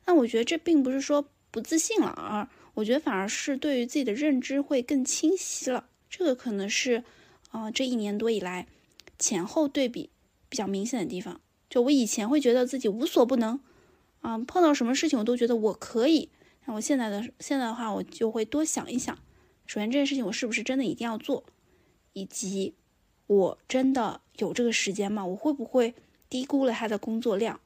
[0.05, 5.89] 那我觉得这并不是说不自信了，而我觉得反而是对于自己的认知会更清晰了。
[6.09, 7.03] 这个可能是
[7.49, 8.67] 啊这一年多以来
[9.19, 10.09] 前后对比
[10.47, 11.41] 比较明显的地方。
[11.69, 13.59] 就我以前会觉得自己无所不能，
[14.21, 16.29] 啊，碰到什么事情我都觉得我可以。
[16.65, 19.13] 那我现在的现在的话，我就会多想一想，
[19.65, 21.43] 首先这件事情我是不是真的一定要做，
[22.13, 22.75] 以及
[23.27, 25.25] 我真的有这个时间吗？
[25.25, 25.93] 我会不会
[26.29, 27.59] 低估了他的工作量？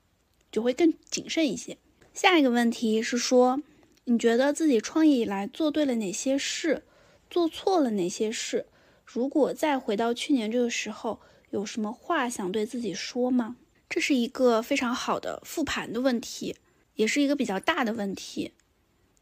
[0.51, 1.77] 就会更谨慎一些。
[2.13, 3.61] 下一个问题是说，
[4.05, 6.83] 你觉得自己创业以来做对了哪些事，
[7.29, 8.65] 做错了哪些事？
[9.05, 11.19] 如果再回到去年这个时候，
[11.51, 13.57] 有什么话想对自己说吗？
[13.89, 16.55] 这是一个非常好的复盘的问题，
[16.95, 18.51] 也是一个比较大的问题。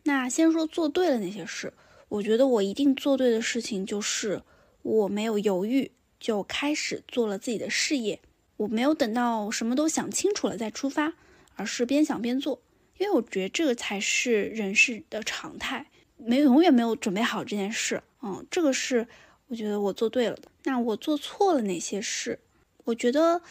[0.03, 1.73] 那先说做对了哪些事，
[2.09, 4.41] 我觉得我一定做对的事情就是
[4.81, 8.19] 我没有犹豫就开始做了自己的事业，
[8.57, 11.13] 我没有等到什么都想清楚了再出发，
[11.55, 12.61] 而是边想边做，
[12.97, 18.01] 因为我觉得这个才是人事的常态，没有永远没有准备好这件事。
[18.21, 19.07] 嗯，这个是
[19.47, 20.49] 我觉得我做对了的。
[20.63, 22.39] 那我做错了哪些事？
[22.85, 23.41] 我觉得。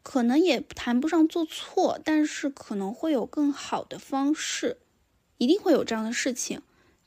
[0.00, 4.78] 可能也谈不上做错，但是可能会有更好的方式，
[5.36, 6.62] 一定会有这样的事情，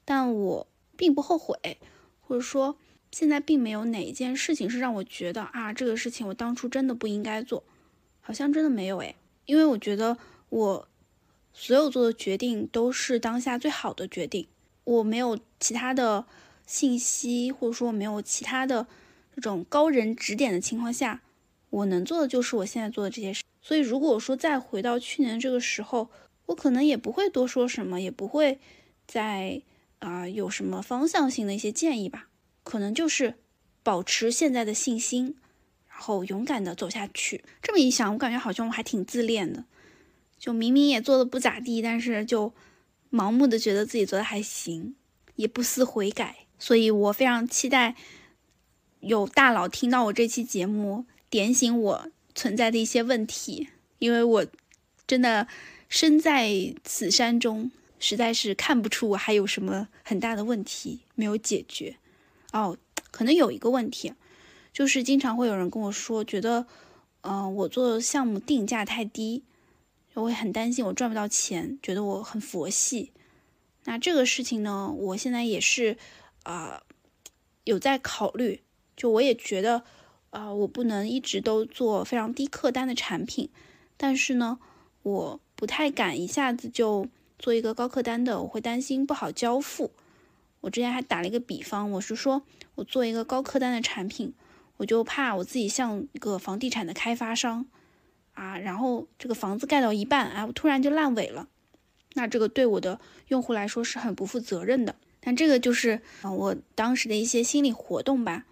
[0.05, 1.79] 但我并不后悔，
[2.19, 2.77] 或者说
[3.11, 7.63] 现在并没有哪一件事情是让我觉得啊这个事情我当初真的不应该做，
[8.21, 10.17] 好像真的没有诶，因为我觉得
[10.49, 10.87] 我
[11.53, 14.47] 所有做的决定都是当下最好的决定，
[14.83, 16.25] 我没有其他的
[16.65, 18.87] 信息，或者说没有其他的
[19.35, 21.21] 这种高人指点的情况下。
[21.69, 26.09] 我能做的就是我现在做的这些事，所以如果说再回到去年这个时候，
[26.47, 28.59] 我可能也不会多说什么，也不会
[29.07, 29.61] 再
[29.99, 32.27] 啊有什么方向性的一些建议吧，
[32.63, 33.35] 可能就是
[33.83, 35.35] 保持现在的信心，
[35.89, 37.43] 然后勇敢的走下去。
[37.61, 39.65] 这么一想，我感觉好像我还挺自恋的，
[40.37, 42.53] 就明明也做的不咋地，但是就
[43.11, 44.95] 盲目的觉得自己做的还行，
[45.35, 46.45] 也不思悔改。
[46.59, 47.95] 所以我非常期待
[48.99, 51.05] 有大佬听到我这期节目。
[51.31, 53.69] 点醒我存在的一些问题，
[53.99, 54.45] 因为我
[55.07, 55.47] 真的
[55.87, 61.95] 身在此山中，实在是看不出我还有什么很大的问题没有解决。
[62.51, 62.77] 哦，
[63.11, 64.13] 可能有一个问题，
[64.71, 66.65] 就是经常会有人跟我说，觉得，
[67.21, 69.43] 嗯，我做项目定价太低，
[70.15, 73.11] 就会很担心我赚不到钱，觉得我很佛系。
[73.85, 75.97] 那这个事情呢，我现在也是，
[76.43, 76.83] 啊，
[77.63, 78.61] 有在考虑，
[78.95, 79.83] 就我也觉得。
[80.31, 83.49] 啊，我不能一直都做非常低客单的产品，
[83.97, 84.59] 但是呢，
[85.03, 87.05] 我不太敢一下子就
[87.37, 89.91] 做一个高客单的，我会担心不好交付。
[90.61, 92.43] 我之前还打了一个比方，我是说
[92.75, 94.33] 我做一个高客单的产品，
[94.77, 97.65] 我就怕我自己像一个房地产的开发商
[98.33, 101.49] 啊，然后这个房子盖到一半，哎，我突然就烂尾了，
[102.13, 104.95] 那这个对我的用户来说是很不负责任的。
[105.19, 108.45] 但这个就是啊，我当时的一些心理活动吧。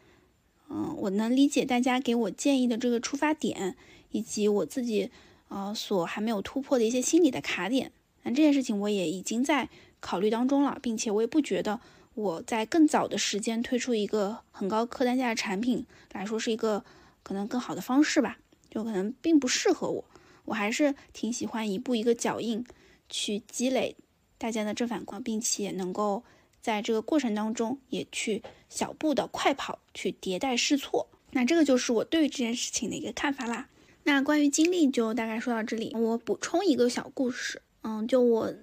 [0.70, 3.76] 嗯，我能理解大家给我建议的这个出发点，
[4.12, 5.10] 以及我自己
[5.48, 7.92] 呃所还没有突破的一些心理的卡点。
[8.22, 9.68] 那这件事情我也已经在
[10.00, 11.80] 考虑当中了，并且我也不觉得
[12.20, 16.84] 我在更早的时间推出一个很高客单价的产品来说是一个
[17.24, 18.38] 可能更好的方式吧，
[18.70, 20.06] 就可能并不适合我。
[20.46, 22.66] 我还是挺喜欢一步一个脚印
[23.10, 23.96] 去积累
[24.38, 26.24] 大家的正反馈，并且能够。
[26.62, 31.08] 在这个过程当中，也去小步的快跑，去迭代试错。
[31.32, 33.70] 那这个就是我对于这件事情的一个看法啦。
[34.04, 35.96] 那关于经历就大概说到这里。
[35.96, 38.54] 我补充一个小故事，嗯，就我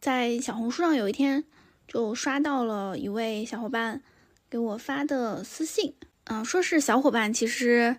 [0.00, 1.42] 在小红书上有一天
[1.86, 4.02] 就刷到了一位小伙伴
[4.50, 7.96] 给我发的私信，嗯，说是小伙伴，其实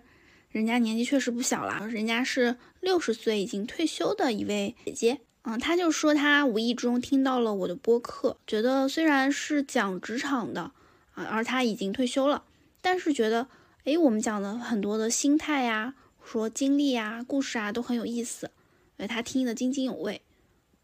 [0.50, 5.20] 人家年纪确实不小了，人家是六十岁已经退休的一位姐姐。
[5.42, 10.72] 嗯，他就说他无意中听到了我的播客，觉得虽然是讲职场的
[11.12, 12.44] 啊，而他已经退休了，
[12.80, 13.46] 但是觉得，
[13.84, 18.50] 哎，我们讲的很多的心态呀，说经历啊、故事啊都很有意思，
[18.96, 20.22] 哎，他听得津津有味。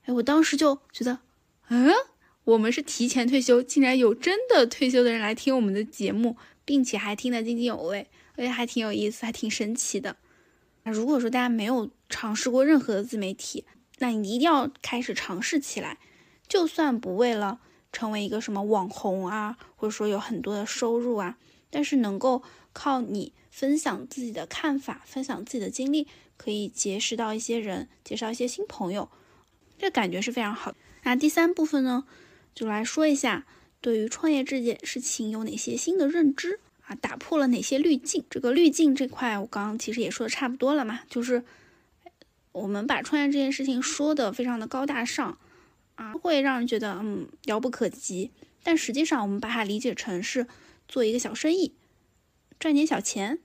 [0.04, 1.20] 哎，我当时就觉得，
[1.68, 1.90] 嗯，
[2.50, 10.16] 我们是提前退休，竟然有真的退休的人来听我们的节目，并且还听得津津有味，而且还挺有意思，还挺神奇的。
[10.82, 13.64] 那如果说大家没有尝试过任何的自媒体，
[13.98, 15.98] 那你一定要开始尝试起来，
[16.48, 17.60] 就算不为了
[17.92, 21.38] 成为一个什么网红啊，或者说有很多的收入啊，
[21.70, 22.42] 但是能够
[22.72, 23.32] 靠你。
[23.50, 29.10] 分享自己的看法，分享自己的经历，可以结识到一些人，介绍一些新朋友，
[29.76, 30.72] 这感觉是非常好。
[31.02, 32.04] 那第三部分呢，
[32.54, 33.46] 就来说一下
[33.80, 38.24] 对于创业这件事情有哪些新的认知啊，打破了哪些滤镜。
[38.28, 41.44] 这个滤镜这块，我刚刚其实也说的差不多了嘛，就是
[42.52, 45.38] 我们把创业这件事情说的非常的高大上
[45.94, 48.30] 啊，会让人觉得嗯遥不可及，
[48.62, 50.46] 但实际上我们把它理解成是
[50.88, 51.74] 做一个小生意。
[52.58, 53.38] 赚点小钱，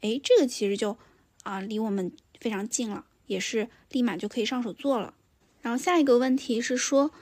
[0.00, 0.98] 哎，这个其实就
[1.44, 5.14] 啊离我们非常近了，也是立马就可以上手做了。
[5.62, 7.12] 然后下一个问题是说，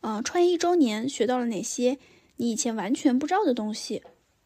[0.00, 1.98] 呃，创业一周年学到了哪些
[2.36, 4.02] 你以前完全不知道的东西，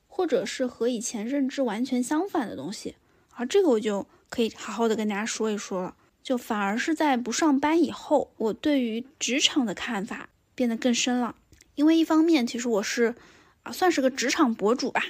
[0.07, 2.97] 或者是和以前认知完全相反的东西？
[3.31, 5.97] 啊，这个我就可以好好的跟大家说一说了。
[6.23, 11.37] 就反而是在不上班以后，我对于职场的看法变得更深了。
[11.75, 13.15] 因为一方面，其实我是
[13.63, 15.03] 啊算是个职场博主吧，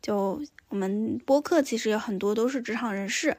[0.00, 0.42] 就。
[0.68, 3.36] 我们播客其实有很多都是职场人士，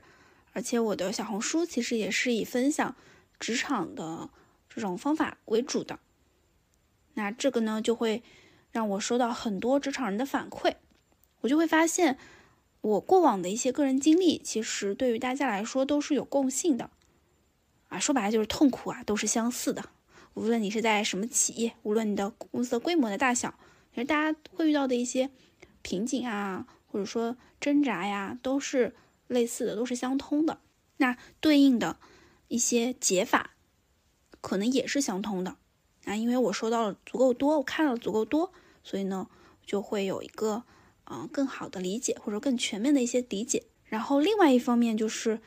[0.51, 2.95] 而且我的小红书其实也是以分享
[3.39, 4.29] 职场的
[4.69, 5.97] 这种方法为主的。
[7.15, 8.23] 那这个呢，就会
[8.71, 10.75] 让我收到很多职场人的反馈，
[11.41, 12.17] 我就会发现
[12.81, 16.89] 我过往的一些个人经历，其实对于大家来说都是有共性的。
[17.89, 19.89] 啊，说白了就是痛苦啊，都是相似的。
[20.33, 23.53] 无论你是在什么企业，无论你的公司的规模的大小，
[23.93, 25.29] 其实大家会遇到的一些
[25.81, 26.67] 瓶颈啊。
[26.85, 28.95] 或者说挣扎呀，都是
[29.25, 30.59] 类似的，都是相通的。
[30.97, 31.97] 那对应的
[32.49, 33.55] 一些解法，
[34.41, 35.55] 可能也是相通的。
[36.05, 38.51] 啊，因为我收到了足够多，我看了足够多，
[38.83, 39.27] 所以呢，
[39.65, 40.63] 就会有一个
[41.05, 43.63] 嗯更好的理解，或者更全面的一些理解。
[43.85, 45.39] 然后另外一方面就是，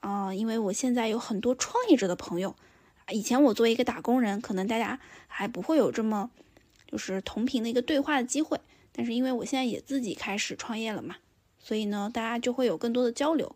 [0.00, 2.54] 嗯，因为我现在有很多创业者的朋友，
[3.10, 6.30] 以前我作为一个打工人，可能大家还不会有这么
[6.86, 8.60] 就是同频的一个对话的机会。
[8.92, 11.16] 但是因为我现在也自己开始创业了嘛，
[11.58, 13.54] 所以呢，大家就会有更多的交流，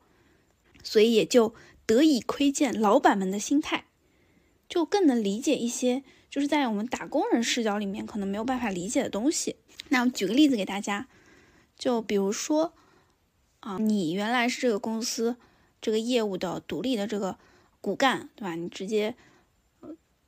[0.83, 1.55] 所以也就
[1.87, 3.87] 得以窥见老板们的心态，
[4.69, 9.57] 就更能理解一些就是在我们打工人视角里面可能没有办法理解的东西。
[9.89, 11.09] 那我举个例子给大家，
[11.77, 12.73] 就比如说
[13.59, 15.37] 啊，你原来是这个公司
[15.81, 17.37] 这个业务的独立的这个
[17.81, 18.55] 骨干，对吧？
[18.55, 19.17] 你直接。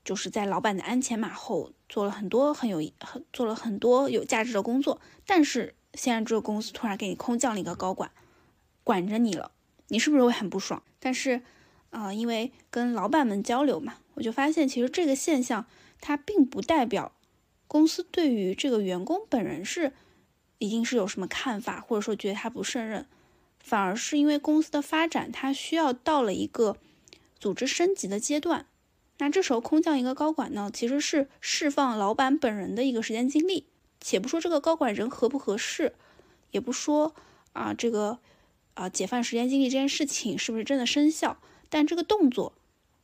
[0.04, 8.10] 就是在老板的鞍前马后做了很多很有很做了很多有价值的工作，但是现在这个公司突然给你空降了一个高管，
[8.82, 9.52] 管着你了，
[9.86, 10.82] 你是不是会很不爽？
[10.98, 11.42] 但是，
[11.90, 15.66] 啊，因为跟老板们交流嘛，我就发现其实这个现象
[16.02, 17.12] 它并不代表
[17.66, 19.94] 公司对于这个员工本人是
[20.58, 23.06] 一定是有什么看法，或者说觉得他不胜任，
[23.58, 26.76] 反而是因为公司的发展它需要到了一个
[27.40, 28.66] 组织升级的阶段。
[29.18, 33.66] 那这时候空降一个高管呢，其实是释放老板本人的一个时间精力。
[34.00, 35.94] 且不说这个高管人合不合适，
[36.50, 37.14] 也不说
[37.52, 38.18] 啊这个
[38.74, 41.38] 啊解放时间精力这件事情是不是真的生效，
[41.68, 42.52] 但这个动作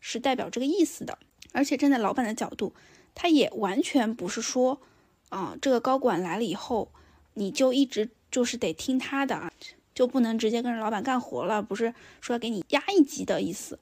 [0.01, 1.19] 是代表这个意思的。
[1.53, 2.73] 而且站在老板的角度，
[3.15, 4.81] 他也完全不是说
[5.29, 6.91] 啊这个高管来了以后，
[7.35, 9.53] 你就一直就是得听他的啊，
[9.95, 13.79] 就不能直接跟着老板干活了，不是说要给你压一级的意思。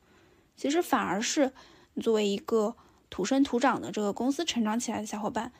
[0.56, 1.52] 其实反而是。
[2.02, 2.76] 作为一个
[3.08, 5.50] 土生土长的这个公司成长起来的小伙伴，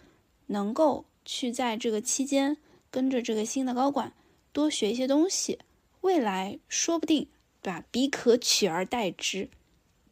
[0.48, 2.58] 能够去在这个期间
[2.90, 4.12] 跟着这个新的高管
[4.52, 5.58] 多学一些东西，
[6.02, 7.26] 未来说不定，
[7.62, 7.84] 对吧？
[7.90, 9.48] 彼可取而代之。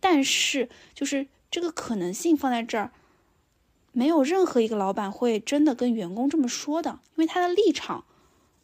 [0.01, 2.91] 但是，就是这个可能性放在这儿，
[3.93, 8.05] 没有任何一个老板会真的跟员工这么说的，因为他的立场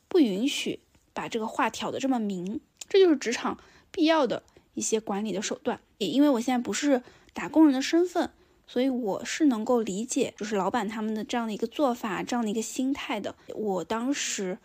[0.09, 0.80] 不允许
[1.12, 2.59] 把这个话挑得这么明。
[2.88, 3.59] 这就是职场
[3.93, 4.43] 必要的
[4.74, 5.78] 一些管理的手段。
[5.99, 7.05] 也因为我现在不是。
[7.32, 8.28] 打工人的身份，
[8.66, 13.36] 所以我是能够理解，就是老板他们的这样的一个做法，这样的一个心态的。
[13.55, 14.59] 我当时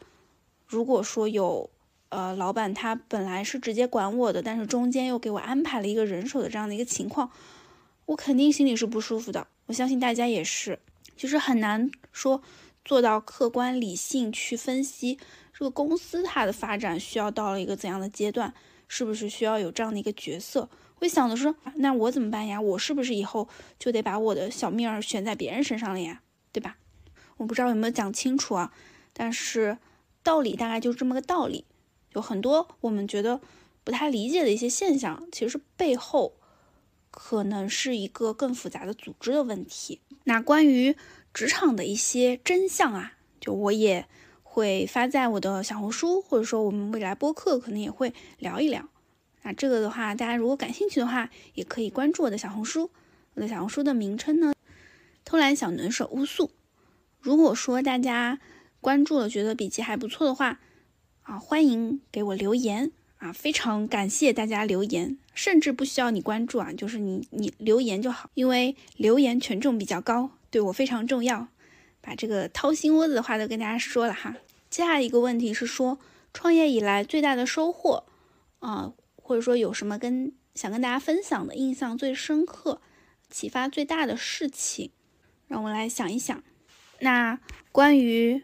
[0.66, 1.70] 如果说有，
[2.10, 7.30] 呃，老板他本来是直接管我的，但是中间又给我安排了一个人手的这样的一个情况，
[8.08, 9.48] 我肯定心里是不舒服的。
[9.68, 10.80] 我相信大家也是，
[11.18, 12.42] 其实很难说
[12.84, 15.18] 做到客观理性去分析
[15.54, 18.54] 这个公司它的发展需要到了一个怎样的阶段，
[18.88, 20.70] 是不是需要有这样的一个角色。
[20.94, 22.62] 会想的是，那我怎么办呀？
[22.62, 23.50] 我是不是以后
[23.80, 26.22] 就得把我的小命儿悬在别人身上了呀？
[26.52, 26.78] 对吧？
[27.38, 28.72] 我不知道有没有讲清楚啊。
[29.14, 29.78] 但是
[30.24, 31.66] 道理大概就是这么个道理。
[32.14, 33.42] 有很多我们觉得
[33.84, 36.34] 不太理解的一些现象，其实背后
[37.16, 40.02] 可能是一个更复杂的组织的问题。
[40.26, 40.98] 那关于
[41.34, 44.06] 职场的一些真相啊，就我也
[44.44, 48.90] 会发在我的小红书，或者说我们未来播客可能也会聊一聊。
[49.44, 52.92] 那这个的话，大家如果感兴趣的话，也可以关注我的小红书。
[53.36, 54.54] 我的小红书的名称呢，
[55.24, 56.52] 偷懒小能手乌素。
[57.22, 58.40] 如果说大家
[58.82, 60.60] 关注了，觉得笔记还不错的话，
[61.24, 62.92] 啊，欢迎给我留言
[63.26, 71.48] 啊，非常感谢大家留言，甚至不需要你关注啊，就是你你留言就好，因为留言权重比较高，对我非常重要。
[72.02, 74.36] 把这个掏心窝子的话都跟大家说了哈。
[74.70, 75.98] 接下一个问题是说，
[76.34, 78.06] 创业以来最大的收获
[78.60, 82.80] 啊，或者说有什么跟想跟大家分享的，印象最深刻。
[83.32, 84.92] 启发最大的事情，
[85.48, 86.44] 让我来想一想。
[87.00, 87.40] 那
[87.72, 88.44] 关于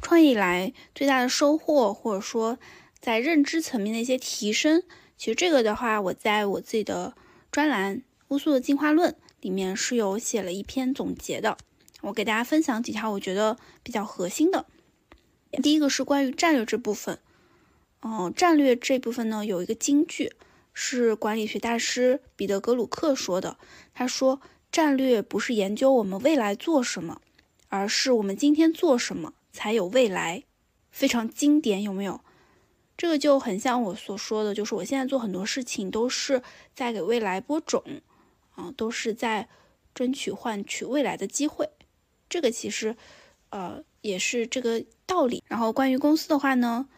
[0.00, 2.58] 创业以来最大的收获，或者说
[3.02, 4.84] 在认知层面的一些提升，
[5.18, 7.14] 其实这个的话，我在我自己的
[7.50, 7.96] 专栏
[8.28, 11.58] 《乌苏的进化论》里面是有写了一篇总结的。
[12.02, 14.66] 我给大家分享几条我觉得比较核心的。
[15.62, 17.18] 第一个是关于战略这部分。
[18.02, 20.32] 嗯，战略这部分呢，有一个金句。
[20.74, 23.58] 是管理学大师彼得·格鲁克说的。
[23.92, 24.40] 他说
[24.72, 27.20] ：“战略不是研究我们未来做什么，
[27.68, 30.44] 而是我们今天做什么才有未来。”
[30.90, 32.22] 非常经典，有没有？
[32.96, 36.42] 这个就很像我所说的，就是我现在做很多事情都是
[36.74, 37.82] 在给未来播种，
[38.54, 39.48] 啊，都是在
[39.94, 41.68] 争取换取未来的机会。
[42.28, 42.96] 这个其实，
[43.50, 45.42] 呃，也是这个道理。
[45.46, 46.88] 然后关于公司的话呢，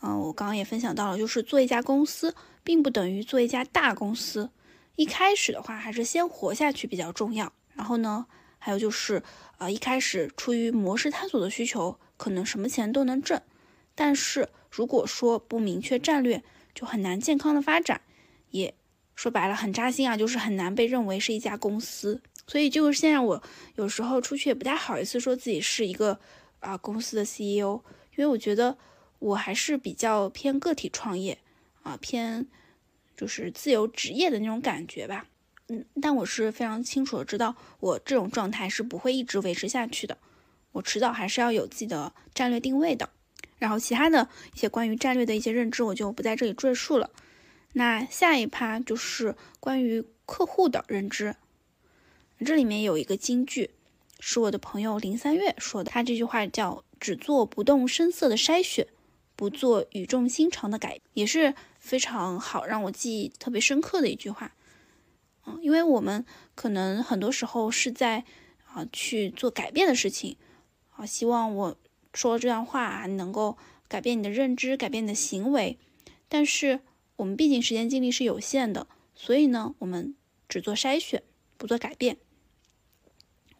[0.00, 2.34] 嗯，我刚刚也分享到了，就是做一家公司。
[2.64, 4.48] 并不等于做一家大公司，
[4.94, 7.52] 一开始的话还是先活下去比较重要。
[7.74, 8.24] 然后呢，
[8.56, 9.20] 还有就是，
[9.58, 13.42] 呃，一开始出于模式探索的需求，可能什么钱都能挣。
[13.96, 16.42] 但是如果说不明确战略，
[16.74, 18.00] 就很难健康的发展。
[18.50, 18.74] 也
[19.14, 22.22] 说白了很扎心啊，就是很难被认为是一家公司。
[22.46, 23.42] 所以就是现在我
[23.76, 26.18] 有时候出去也不太好意思说自己是一个
[26.60, 27.80] 啊公司的 CEO，
[28.16, 28.78] 因为我觉得
[29.18, 31.38] 我还是比较偏个体创业。
[31.82, 32.46] 啊，偏
[33.16, 35.26] 就是自由职业的那种感觉吧，
[35.66, 40.16] 嗯，但我是非常清楚的知道，我这种状态是不会一直维持下去的，
[40.70, 43.10] 我迟早还是要有自己的战略定位的。
[43.62, 47.10] 然后其他的一些关于战略的一些认知，我就不在这里赘述了。
[47.74, 51.36] 那下一趴就是关于客户的认知，
[52.44, 53.70] 这里面有一个金句，
[54.18, 58.88] 是我的朋友林三月说的，他这句话叫“只做不动声色的筛选，
[59.36, 61.54] 不做语重心长的改”，也是。
[61.78, 64.54] 非常好，让我记忆特别深刻的一句话，
[65.46, 68.22] 嗯，因为我们可能很多时候是在
[68.72, 70.36] 啊去做改变的事情，
[70.94, 71.76] 啊，希望我
[72.12, 73.56] 说这段话能够
[73.88, 75.78] 改变你的认知，改变你的行为，
[76.28, 76.80] 但是
[77.16, 80.14] 我们毕竟时间精力是有限的，所以呢，我们
[80.48, 81.22] 只做筛选，
[81.56, 82.18] 不做改变，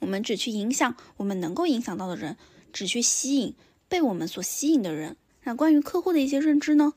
[0.01, 2.37] 我们只去影响我们能够影响到的人，
[2.73, 3.55] 只去吸引
[3.89, 5.17] 被我们所吸引的人。
[5.45, 6.93] 那关于客户的一些认知呢？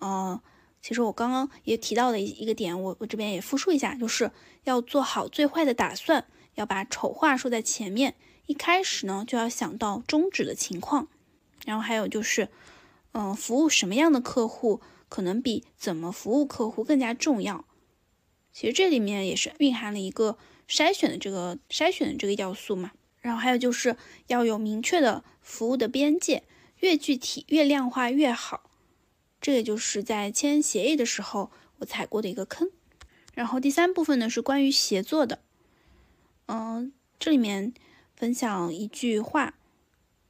[0.00, 0.40] 嗯，
[0.82, 4.30] 其实我刚刚也提到的一一个点，我我这边也复述一下，就是
[4.64, 8.14] 要做好最坏的打算，要把丑话说在前面，
[8.46, 11.08] 一开始呢就要想到终止的情况，
[11.64, 12.48] 然后还有就是，
[13.12, 17.64] 嗯，服务什么样的客户可能比怎么服务客户更加重要。
[18.52, 20.38] 其实这里面也是蕴含了一个
[20.68, 23.96] 筛选的这个筛选的这个要素嘛，然后还有就是
[24.28, 26.44] 要有明确的服务的边界，
[26.78, 28.70] 越具体越量化越好。
[29.40, 32.70] 这也就是在签协议的时候我踩过的一个坑。
[33.34, 35.40] 然后第三部分呢是关于协作的，
[36.46, 37.74] 嗯，这里面
[38.16, 39.54] 分享一句话，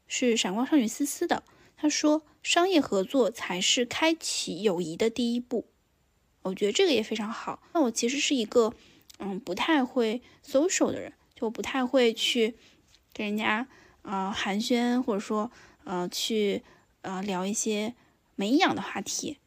[0.06, 1.42] 是闪光少女思思的，
[1.76, 5.66] 她说：“商业合作才是开启友谊的第一步。”
[6.42, 7.62] 我觉得这个也非常好。
[7.72, 8.74] 那我其实是一个
[9.18, 12.56] 嗯不太会 social 的人，就不太会去
[13.14, 13.66] 跟人家
[14.02, 15.50] 啊寒暄，或者说
[15.84, 16.62] 呃去
[17.00, 17.94] 呃聊一些。
[18.38, 19.38] 没营养的话题，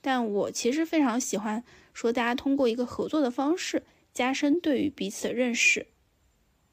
[0.00, 3.84] 但我其实非常喜欢说大家通过一个合作的方式
[4.14, 5.88] 加深对于彼此的认识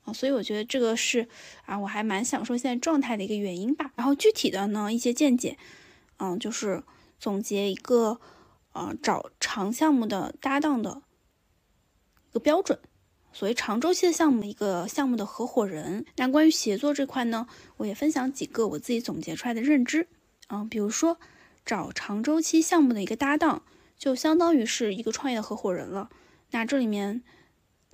[0.05, 1.27] 啊，所以我觉得这个是
[1.65, 3.91] 啊，我还蛮享受现在状态的一个原因吧。
[3.95, 5.57] 然后具体的呢一些见解，
[6.17, 6.83] 嗯，就是
[7.19, 8.19] 总结一个
[8.73, 11.01] 呃找长项目的搭档的
[12.29, 12.79] 一个标准，
[13.33, 16.05] 所谓长周期的项目一个项目的合伙人。
[16.17, 17.47] 那关于协作这块呢，
[17.77, 20.07] 我也分享几个我自己总结出来的认知。
[20.49, 21.17] 嗯，比如说
[21.65, 23.63] 找长周期项目的一个搭档，
[23.97, 26.11] 就相当于是一个创业的合伙人了。
[26.51, 27.23] 那这里面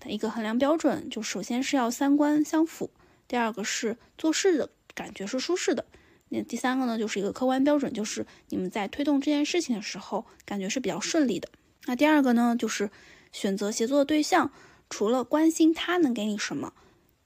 [0.09, 2.89] 一个衡量标准，就首先是要三观相符，
[3.27, 5.85] 第二个是做事的感觉是舒适的，
[6.29, 11.49] 那第三个呢，就是一个客观标准，就是你们在推动这件事情的时候，感觉是比较顺利的。
[11.85, 12.89] 那第二个呢，就是
[13.31, 14.51] 选择协作的对象，
[14.89, 16.73] 除了关心他能给你什么，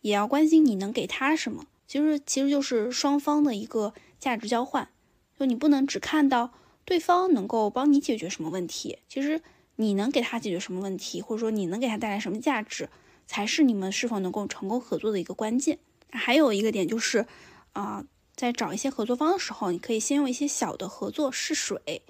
[0.01, 1.65] 也要关心你能给他什么。
[1.87, 4.89] 其实其实就是双方的一个价值交换。
[5.37, 6.53] 就你不能只看到
[6.85, 9.41] 对方能够帮你解决什么问题，其实
[9.75, 12.89] 你能给他解决什么问题，或者说你能给他带来什么价值，
[13.25, 15.79] 才是你们是否能够成功合作的一个关键。
[16.09, 17.25] 还有一个点就是，
[17.73, 18.05] 啊。
[18.37, 22.03] 在找一些合作方的时候，你可以先用一些小的合作试水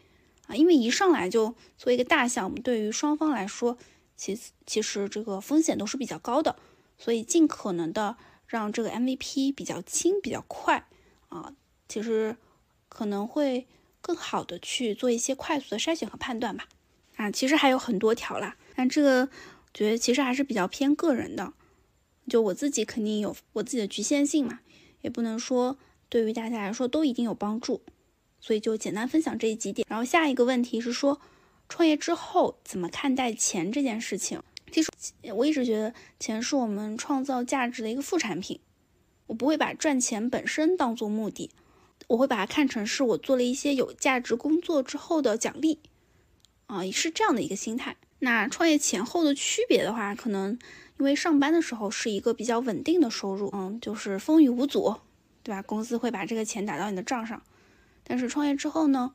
[0.47, 3.77] 啊，因为一上来就做一个大项目，对于双方来说，
[4.17, 4.35] 其
[4.65, 6.55] 其实这个风险都是比较高的，
[6.97, 10.87] 所以尽可能的让这个 MVP 比较轻、比较快
[11.29, 11.53] 啊，
[11.87, 12.35] 其实
[12.89, 13.67] 可能会
[14.01, 16.67] 更好的去做一些快速的筛选和判断吧。
[17.15, 19.29] 啊，其实还有很多条啦，但这个
[19.73, 21.53] 觉得其实还是比较偏个人的，
[22.27, 24.59] 就我自己肯定有我自己的局限性嘛，
[25.01, 25.77] 也不能说。
[26.07, 27.81] 对于大家来说都一定有帮助，
[28.39, 29.85] 所以就简单分享这几点。
[29.89, 31.19] 然后下一个问题是说，
[31.67, 34.39] 创业之后怎么看待钱这件事情？
[34.71, 34.89] 其实
[35.33, 38.59] 我一直觉得钱是我们创造价值的一个副产品，
[39.25, 41.49] 我不会把赚钱本身当做目的，
[42.07, 45.79] 我会把它看成是我做了一些有价值工作之后的奖励，
[46.67, 47.95] 啊，也是这样的一个心态。
[48.19, 50.57] 那创业前后的区别的话，可能
[50.99, 54.97] 因为上班的时候是一个比较稳定的收入，嗯，就是风雨无阻。
[55.43, 55.61] 对吧？
[55.61, 57.39] 公司会把这个钱打到你的账上，
[58.03, 59.13] 但是创业之后呢？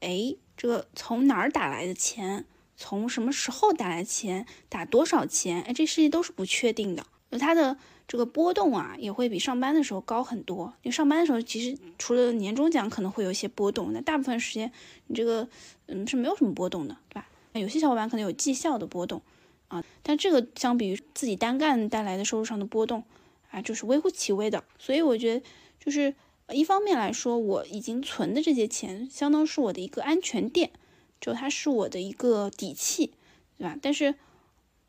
[0.00, 2.44] 哎，这个从哪儿打来的钱，
[2.76, 5.62] 从什么时候打来钱，打多少钱？
[5.62, 7.78] 哎，这事情都是不确定的，有它的
[8.10, 10.74] 这个波动啊，也会比上班的时候高很多。
[10.82, 14.72] 你上班的时候，其实除了年终奖可能会有一些波动，那大部分时间
[15.06, 15.48] 你这个
[15.86, 17.28] 嗯是没有什么波动的，对吧？
[17.52, 19.22] 有些小伙伴可能有绩效的波动
[19.68, 23.04] 啊，但这个相比于自己单干带来的收入上的波动
[23.52, 24.64] 啊，就是微乎其微的。
[24.76, 25.46] 所以我觉得。
[25.82, 26.14] 就是
[26.52, 30.72] 一方面来说，我已经存的这些钱，相当是我的一个安全垫，
[31.18, 33.14] 就它是我的一个底气，
[33.56, 33.78] 对吧？
[33.80, 34.16] 但是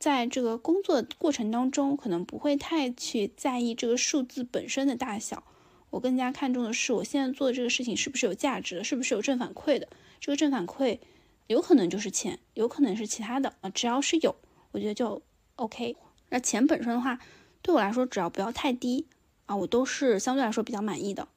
[0.01, 5.43] 在这个工作过程当中，可能不会太去在意这个数字本身的大小，
[5.91, 9.87] 我更加看重的是我现在做的这个事情是不是有价值的，是不是有正反馈的。
[10.19, 10.97] 这个正反馈
[11.45, 14.35] 有可能就是钱，有可能是其他的啊，只要是有，
[14.71, 15.21] 我觉得就
[15.57, 15.95] OK。
[16.29, 17.19] 那钱本身的话，
[17.61, 19.05] 对我来说，只要不要太低。
[19.45, 21.27] 啊，我都是相对来说比较满意的，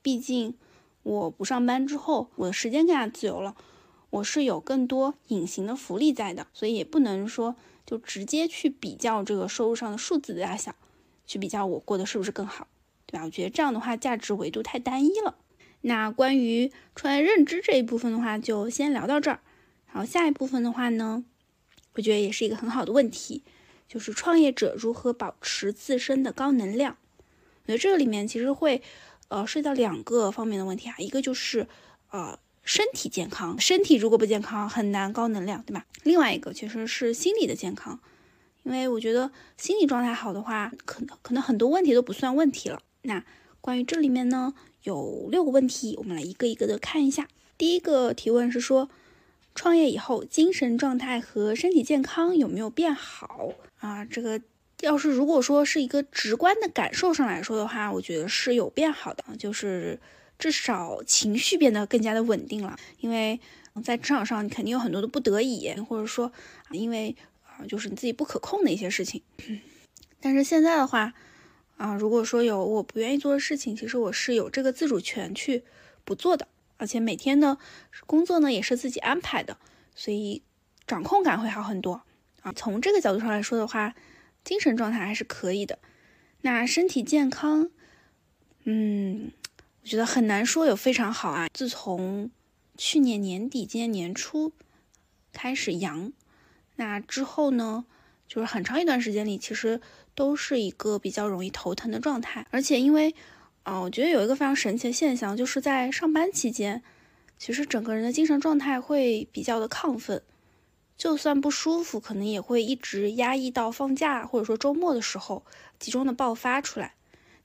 [0.00, 0.54] 毕竟
[1.02, 3.56] 我不上班之后，我的时间更加自由了，
[4.10, 10.74] 我是有更多隐形的福利在的，所以也不能说就直接去比较这个收入上的数字的大小，
[11.26, 12.68] 去比较我过得是不是更好，
[13.06, 13.24] 对吧？
[13.24, 15.36] 我觉得这样的话价值维度太单一了。
[15.82, 19.40] 那关于创业认知这一部分的话，就先聊到这儿。
[19.86, 21.24] 然后下一部分的话呢，
[21.94, 23.42] 我觉得也是一个很好的问题，
[23.88, 26.96] 就是创业者如何保持自身的高能量。
[27.62, 28.82] 我觉得这个里面其实会，
[29.28, 31.68] 呃，涉及到两个方面的问题啊，一个就是，
[32.10, 35.86] 呃，身体健康，身体如果不健康，很难高能量，对吧？
[36.02, 37.98] 另外一个其实是心理的健康，
[38.64, 42.82] 因为我觉得心理状态好的话，可能可能很多问题都不算问题了。
[43.02, 43.24] 那
[43.62, 44.52] 关于这里面呢，
[44.82, 47.28] 有六个问题，我们来一个一个的看一下。
[47.56, 48.90] 第一个提问是说，
[49.54, 54.04] 创业以后精神状态和身体健康有没有变好啊？
[54.04, 54.42] 这个。
[54.82, 59.98] 要是如果说是一个直观的感受上来说的话，我觉得是有变好的，就是
[60.38, 62.78] 至少情绪变得更加的稳定了。
[62.98, 63.40] 因为
[63.84, 66.32] 在职场上，你肯定有很多的不得已，或者说，
[66.70, 69.22] 因为啊，就是你自己不可控的一些事情。
[70.20, 71.14] 但是现在的话，
[71.76, 75.64] 啊，如果说有我不愿意做的事情，其实我是有这个自主权去
[76.04, 77.58] 不做的，而且每天呢，
[78.06, 79.58] 工作呢也是自己安排的，
[79.94, 80.42] 所以
[80.86, 82.02] 掌控感会好很多
[82.42, 82.52] 啊。
[82.52, 83.94] 从这个角度上来说的话。
[84.44, 85.80] 精神状态还是可以的，
[86.42, 87.68] 那身体健康，
[88.62, 89.32] 嗯，
[89.86, 91.46] 我觉得很难说有非常好啊。
[91.54, 92.28] 自从
[92.76, 94.50] 去年年底、今年年初
[95.32, 96.12] 开始阳，
[96.74, 97.86] 那之后呢，
[98.26, 99.80] 就是很长一段时间里，其实
[100.16, 102.48] 都是一个比较容易头疼的状态。
[102.50, 103.14] 而且因为，
[103.62, 106.82] 啊，我觉得有一个非常神奇的现象，就是在上班期间，
[107.38, 110.20] 其实整个人的精神状态会比较的亢奋。
[110.98, 115.44] 就算不舒服，可能也会一直压抑到放假或者说周末的时候
[115.78, 116.96] 集中的爆发出来。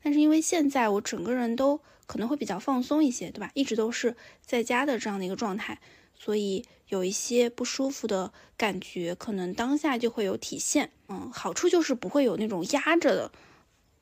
[0.02, 1.80] 但是因为现在我整个人都
[2.12, 3.50] 可能会比较放松一些，对吧？
[3.54, 5.80] 一直都是在家的这样的一个状态，
[6.14, 10.92] 所以有一些不舒服的感觉，可能当下就会有体现。
[11.08, 13.32] 嗯，好处就是不会有那种压着的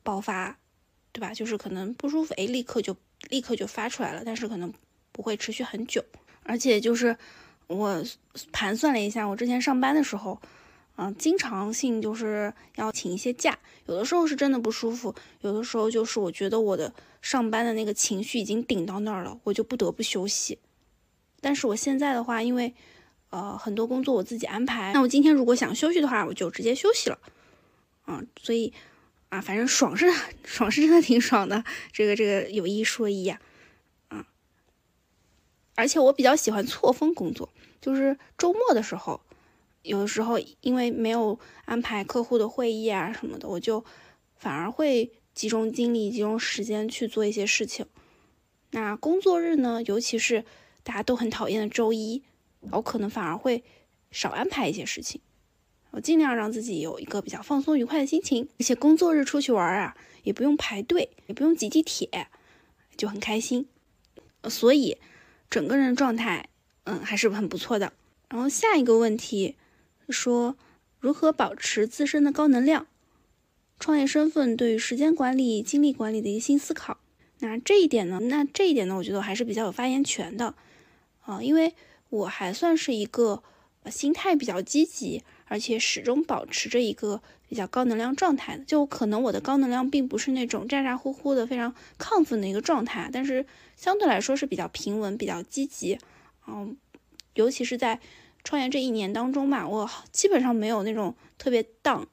[0.01, 0.57] 爆发，
[1.11, 1.31] 对吧？
[1.35, 2.97] 就是可能不舒服，哎，立刻就
[3.29, 4.73] 立刻就发出来了，但是可能
[5.11, 6.03] 不会持续很久，
[6.41, 7.15] 而且就是。
[7.69, 8.03] 我
[8.51, 10.41] 盘算了一下，我之前上班的时候，
[11.01, 20.59] 嗯，经常性就是要请一些假，有的时候是真的不舒服，有的时候就是我觉得我的上班的那个情绪已经顶到那儿了，我就不得不休息。
[21.39, 22.73] 但是我现在的话，因为
[23.29, 27.17] 呃很多工作我自己安排，那我今天如果想休息的话，我就直接休息了。
[28.07, 28.73] 嗯，所以
[29.29, 30.05] 啊，反正爽是
[30.43, 33.39] 爽是真的挺爽的，这个这个有一说一呀，
[34.09, 34.27] 啊，
[35.75, 37.47] 而且我比较喜欢错峰工作，
[37.79, 39.21] 就是周末的时候。
[39.83, 43.83] 有的时候，因为没有安排客户的会议啊什么的，我就
[44.35, 47.85] 反而会集中精力、集中时间去做一些事情。
[48.71, 50.43] 那工作日呢，尤其是
[50.83, 52.21] 大家都很讨厌的周一，
[52.71, 53.63] 我可能反而会
[54.11, 55.21] 少安排一些事情，
[55.91, 58.49] 我尽量让自己有一个比较放松、愉快的心情。
[58.59, 62.27] 而且工作日出去玩啊，也不用排队，也不用挤地铁，
[62.97, 63.67] 就很开心。
[64.49, 64.97] 所以
[65.49, 66.49] 整个人状态，
[66.83, 67.93] 嗯，还是很不错的。
[68.27, 69.55] 然后下一个问题。
[70.11, 70.55] 说
[70.99, 72.87] 如何保持自身的高能量？
[73.79, 76.97] 创业身份对于时间管理、精力管理的一个新思考。
[77.39, 78.19] 那这一点呢？
[78.23, 78.97] 那这一点呢？
[78.97, 80.53] 我觉得我还是比较有发言权的
[81.21, 81.73] 啊，因为
[82.09, 83.41] 我还算是一个
[83.89, 88.65] 心态比较积极，而且始终保持着一个比较高能量状态的。
[88.65, 93.45] 就可能我的高能量并不是那种咋咋呼呼的、非常亢奋的一个状态，但是
[93.77, 95.97] 相对来说是比较平稳、比较积极。
[96.45, 96.75] 嗯，
[97.35, 98.01] 尤其是在。
[98.43, 102.07] 创业这一年当中吧，我基本上没有那种特别荡，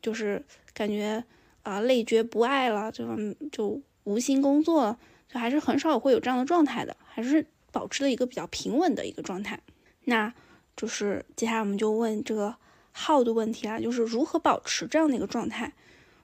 [0.00, 1.22] 就是感觉
[1.62, 3.06] 啊累觉不爱了，就
[3.50, 4.96] 就无心工作，
[5.28, 9.60] 就还是很少会有这样的状态的，还是保持了一个比较平稳的一个状态。
[10.04, 10.32] 那
[10.76, 12.54] 就是接下来我们就问这个
[12.92, 15.72] 号的问题啊，就是如何保持这样的一个状态？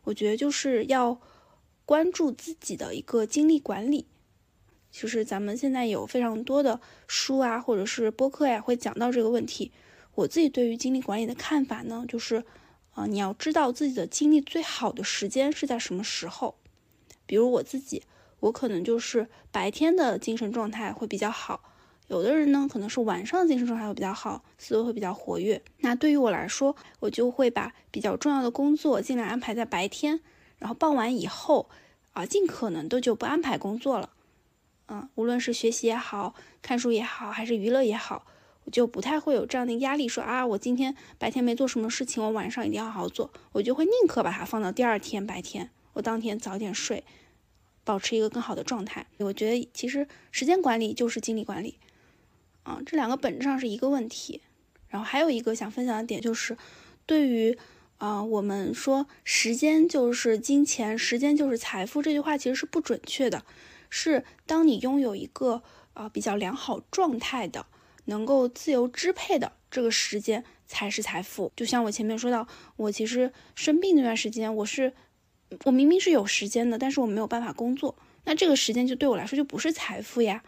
[0.05, 1.21] 我觉得就是要
[1.85, 4.07] 关注自己的一个精力管理。
[4.91, 9.71] 其实咱们现在有非常多的书啊，或者是播客呀，会讲到这个问题。
[10.15, 12.43] 我自己对于精力管理的看法呢，就是，
[12.95, 16.57] 啊，你要知道自己的精力最好的时间是在什么时候。
[17.27, 18.03] 比如我自己，
[18.41, 21.61] 我可能就是白天的精神状态会比较好，
[22.09, 25.63] 有的人呢可能是晚上的精神状态会比较好，思维会比较活跃。
[25.81, 30.21] 那对于我来说，我就会把比较重要的工作尽量安排在白天，
[30.59, 31.69] 然后傍晚以后，
[32.15, 34.11] 啊，尽可能的就不安排工作了。
[34.89, 38.27] 嗯，无论是学习也好看书也好，还是娱乐也好，
[38.65, 47.05] 我就不太会有这样的压力，说啊，我今天白天没做什么事情，我晚上一定要好好做，我就会宁可把它放到第二天白天，我当天早点睡，
[47.85, 49.07] 保持一个更好的状态。
[49.19, 51.79] 我觉得其实时间管理就是精力管理，
[52.63, 54.43] 啊，这两个本质上是一个问题。
[54.89, 56.57] 然后还有一个想分享的点就是，
[57.05, 57.59] 对于
[57.99, 63.45] 啊，我们说时间就是金钱，时间就是财富这句话其实是不准确的。
[63.91, 65.63] 是，当你拥有一个
[65.95, 67.67] 呃比较良好状态的，
[68.05, 71.53] 能够自由支配的这个时间才是财富。
[71.57, 74.93] 就像我前面说到，我其实生病那段时间，我是
[75.65, 80.43] 我明明是有时间的，但是我没有办法工作，那这个时间就对我来说就不是财富呀，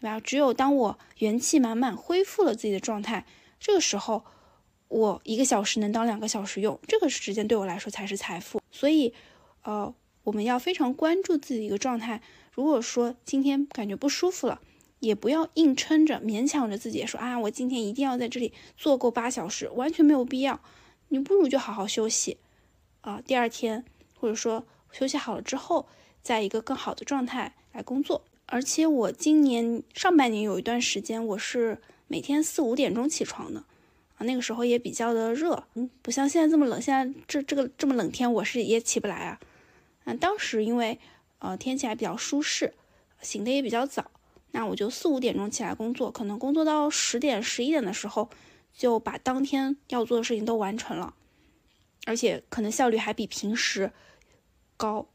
[0.00, 0.20] 对吧？
[0.20, 3.24] 只有当我元气满满，恢复了自己的状态，
[3.58, 4.24] 这个时候
[4.88, 8.60] 我一个小时能当两个小时用，这个时间对我来说才是财富。
[8.70, 9.14] 所以，
[9.62, 12.20] 呃，我们要非常关注自己的一个状态。
[12.54, 14.60] 如果说今天感觉不舒服了，
[15.00, 20.60] 也不要硬撑着、勉强着自己说啊，我今天一定要在这里坐够八小时，完全没有必要。
[21.08, 22.38] 你不如就好好休息
[23.00, 23.84] 啊，第二天
[24.16, 25.88] 或者说休息好了之后，
[26.22, 28.24] 在一个更好的状态来工作。
[28.46, 33.64] 而且我今年上半年有一段时间，我是每天四五点钟起床的
[34.16, 36.80] 啊，那个时候也比较的热，嗯，不像现在这么冷。
[36.80, 39.40] 现在这这个这么冷天，我是也起不来啊。
[40.04, 41.00] 嗯，当时因为。
[41.38, 42.72] 呃，天气还比较舒适，
[43.20, 44.10] 醒的也比较早，
[44.52, 48.30] 那我就四五点钟起来工作，可能工作到十点、十一点的时候，
[48.72, 51.14] 就把当天要做的事情都完成了，
[52.06, 53.92] 而且可能效率还比平时
[54.78, 55.06] 高。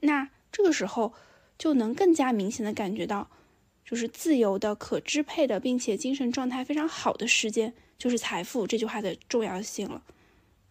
[0.00, 1.14] 那这个时候
[1.56, 3.30] 就能更加明显的感觉到，
[3.84, 10.02] 就是自由的、可支配的，并且精神状态非常好的时间，就是财富这句话的重要性了。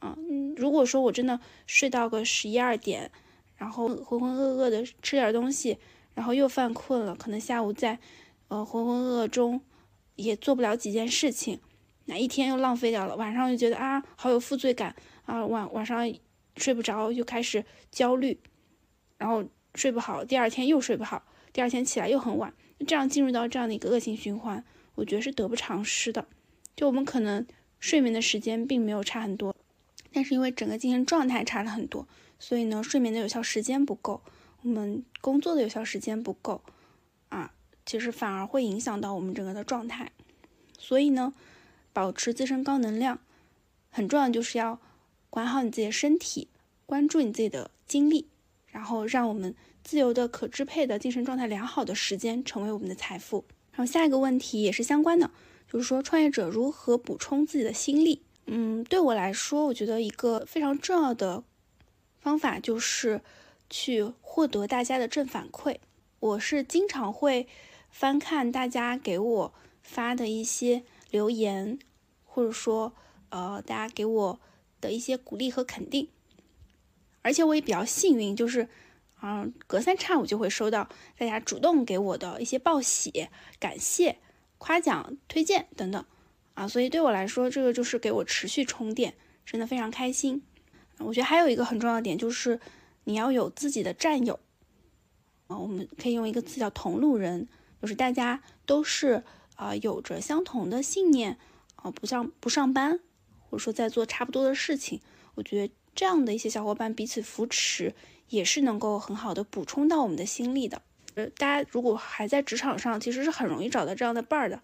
[0.01, 3.11] 嗯，如果说我真的睡到个十一二点。
[3.57, 5.77] 然后浑浑噩噩的吃点东西，
[6.13, 7.99] 然后又犯困了，可能下午在，
[8.47, 9.59] 呃浑浑噩噩中
[10.15, 11.59] 也做不了几件事情，
[12.05, 13.15] 那一天又浪费掉了。
[13.15, 14.95] 晚上就觉得啊，好有负罪感
[15.25, 16.11] 啊，晚晚上
[16.55, 18.39] 睡不着，又开始焦虑，
[19.17, 19.43] 然后
[19.75, 22.53] 睡不好，第二天又睡不好，第二天起来又很晚，
[22.87, 24.63] 这样进入到这样的一个恶性循环，
[24.95, 26.25] 我觉得是得不偿失的。
[26.75, 27.45] 就我们可能
[27.79, 29.55] 睡眠的时间并没有差很多，
[30.17, 32.07] 但是因为整个精神状态差了很多。
[32.39, 34.23] 所以呢，睡眠的有效时间不够，
[34.63, 36.63] 我们工作的有效时间不够，
[37.29, 37.53] 啊，
[37.85, 40.11] 其实反而会影响到我们整个的状态。
[40.79, 41.35] 所以呢，
[41.93, 43.19] 保持自身高能量
[43.91, 44.79] 很重要就是要
[45.29, 46.47] 管好你自己的身体，
[46.87, 48.27] 关注你自己的精力，
[48.65, 49.53] 然后让我们
[49.83, 53.45] 自由的、可支配的、精神状态良好的时间成为我们的财富。
[53.71, 55.29] 然后下一个问题也是相关的，
[55.71, 58.23] 就是说创业者如何补充自己的心力？
[58.49, 61.43] 嗯，对我来说，我觉得一个非常重要的
[62.21, 63.21] 方法就是
[63.69, 65.79] 去获得大家的正反馈。
[66.19, 67.45] 我是经常会
[67.89, 71.77] 翻看大家给我发的一些留言，
[72.23, 72.93] 或者说
[73.29, 74.39] 呃大家给我
[74.79, 76.07] 的一些鼓励和肯定，
[77.23, 78.69] 而且我也比较幸运，就是
[79.21, 80.87] 嗯隔三差五就会收到
[81.17, 83.27] 大家主动给我的一些报喜、
[83.59, 84.19] 感谢、
[84.57, 86.05] 夸奖、推荐等等
[86.57, 89.13] 啊，所以对我来说，这个就是给我持续充电，
[89.45, 90.41] 真的非常开心。
[90.97, 92.59] 我觉得还有一个很重要的点就是
[93.03, 94.39] 你要有自己的战友。
[95.45, 97.47] 啊，我们可以用一个词叫同路人，
[97.79, 99.23] 就是大家都是
[99.55, 101.37] 啊有着相同的信念
[101.75, 102.99] 啊，不上不上班，
[103.47, 104.99] 或者说在做差不多的事情。
[105.35, 107.93] 我觉得这样的一些小伙伴彼此扶持，
[108.29, 110.81] 也是能够很好的补充到我们的心力的。
[111.13, 114.59] 呃，大家如果还在职场上，其实是很容易找到这样的伴儿的，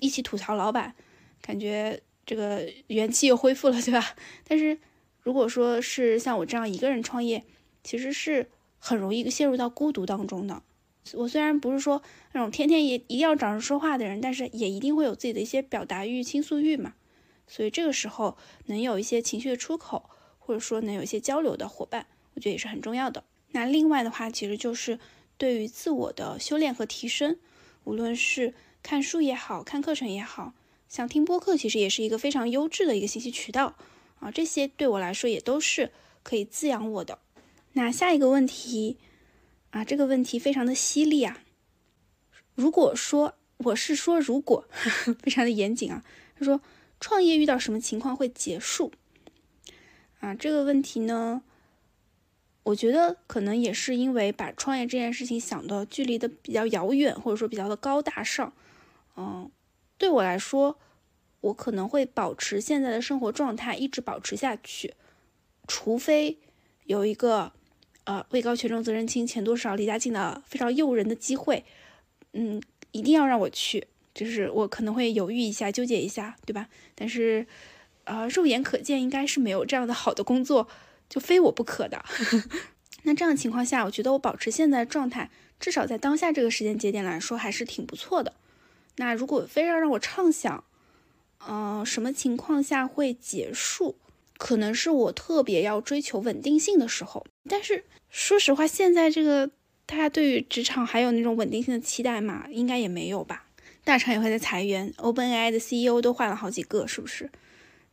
[0.00, 0.96] 一起吐槽老板，
[1.40, 4.16] 感觉这个元气又恢复了，对吧？
[4.46, 4.78] 但是
[5.22, 7.44] 如果说是像我这样一个人创业，
[7.82, 8.48] 其实是。
[8.80, 10.62] 很容易陷入到孤独当中的。
[11.14, 12.00] 我虽然不是说
[12.32, 16.94] 那种天天也一定要找人说话的人，但是也一定会有自己的一些表达欲、倾诉欲嘛。
[17.48, 20.08] 所以这个时候能有一些情绪的出口，
[20.38, 23.24] 或者说能有一些交流的伙伴，我觉得也是很重要的。
[23.50, 25.00] 那另外的话，其实就是
[25.36, 27.36] 对于自我的修炼和提升，
[27.82, 30.54] 无论是看书也好看课程也好，
[30.88, 33.76] 像听播客，其实也是一个非常优质的一个信息渠道
[34.20, 34.30] 啊。
[34.30, 37.18] 这些对我来说也都是可以滋养我的。
[37.74, 38.96] 那下一个问题
[39.70, 41.42] 啊，这个问题非常的犀利啊。
[42.54, 44.66] 如果说我是说如果，
[45.22, 46.02] 非常的严谨啊。
[46.38, 46.60] 他说
[46.98, 48.92] 创业遇到什么情况会结束
[50.20, 50.34] 啊？
[50.34, 51.42] 这个问题呢，
[52.62, 58.52] 我觉得可能也是因为把创业这件事情想的距离的比较遥远，或者说比较的高大上。
[59.16, 59.50] 嗯，
[59.98, 60.78] 对我来说，
[61.40, 64.94] 我可能会保持现在的生活状态，一直保持下去，
[65.66, 66.38] 除非
[66.84, 67.52] 有一个。
[68.04, 71.62] 呃，位高权重责任轻，钱多少离家近的非常诱人的机会，
[72.32, 72.58] 嗯，
[72.90, 76.70] 一定要让我去，就是我可能会犹豫一下，纠结一下，对吧？
[76.94, 77.46] 但是，
[78.04, 80.66] 呃，肉眼可见应该是没有这样的好的工作，
[81.10, 82.02] 就非我不可的。
[83.04, 85.30] 那这样情况下，我觉得我保持现在状态，
[85.60, 88.32] 至少在当下这个时间节点来说，还是挺不错的。
[88.98, 90.62] 那如果非要让我畅想，
[91.48, 93.96] 嗯，什么情况下会结束？
[94.36, 97.84] 可能是我特别要追求稳定性的时候，但是。
[98.10, 99.50] 说实话，现在这个
[99.84, 103.44] 大家对于职场还有那种稳定性的期待嘛，应该也没有吧？
[103.84, 107.30] 大厂也会在裁员，OpenAI 的 CEO 都换了好几个，是不是？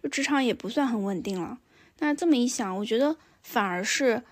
[0.02, 1.60] 就职场也不算很稳定了。
[2.00, 4.24] 那这么一想，我觉得反而是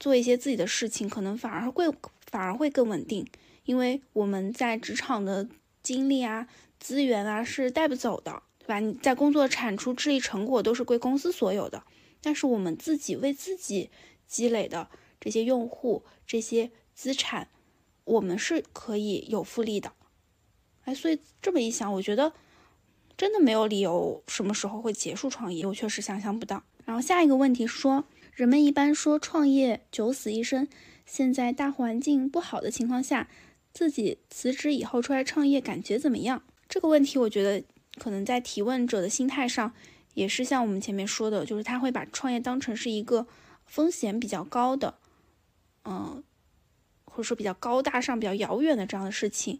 [0.00, 1.88] 做一些自己的事情，可能反而会
[2.28, 3.24] 反而会更稳定，
[3.64, 5.48] 因为我们在职场的
[5.82, 6.46] 精力啊、
[6.78, 8.80] 资源啊是带不走的，对吧？
[8.80, 11.82] 你在工作产出、智力成果都是归公司所有的，
[12.20, 13.90] 但是我们自己为自己
[14.26, 14.88] 积累的。
[15.22, 17.48] 这些用户、这些资产，
[18.04, 19.92] 我们是可以有复利的。
[20.84, 22.32] 哎，所以这么一想，我觉得
[23.18, 26.62] 真的没有理由什么时候会结束创业，我确实想象不到。
[26.86, 30.66] 然后下一个问题是说，人们一般说创业九死一生，
[31.04, 33.28] 现在大环境不好的情况下，
[33.72, 36.42] 自己辞职以后出来创业，感觉怎么样？
[36.68, 37.64] 这个问题，我觉得
[37.98, 39.72] 可能在提问者的心态上，
[40.14, 43.26] 也是像我们前面说的，就是他会把创业当成是一个
[43.66, 44.94] 风险比较高的。
[45.84, 46.22] 嗯，
[47.04, 49.58] 或者说比较高大上、比较遥远的这样的事情，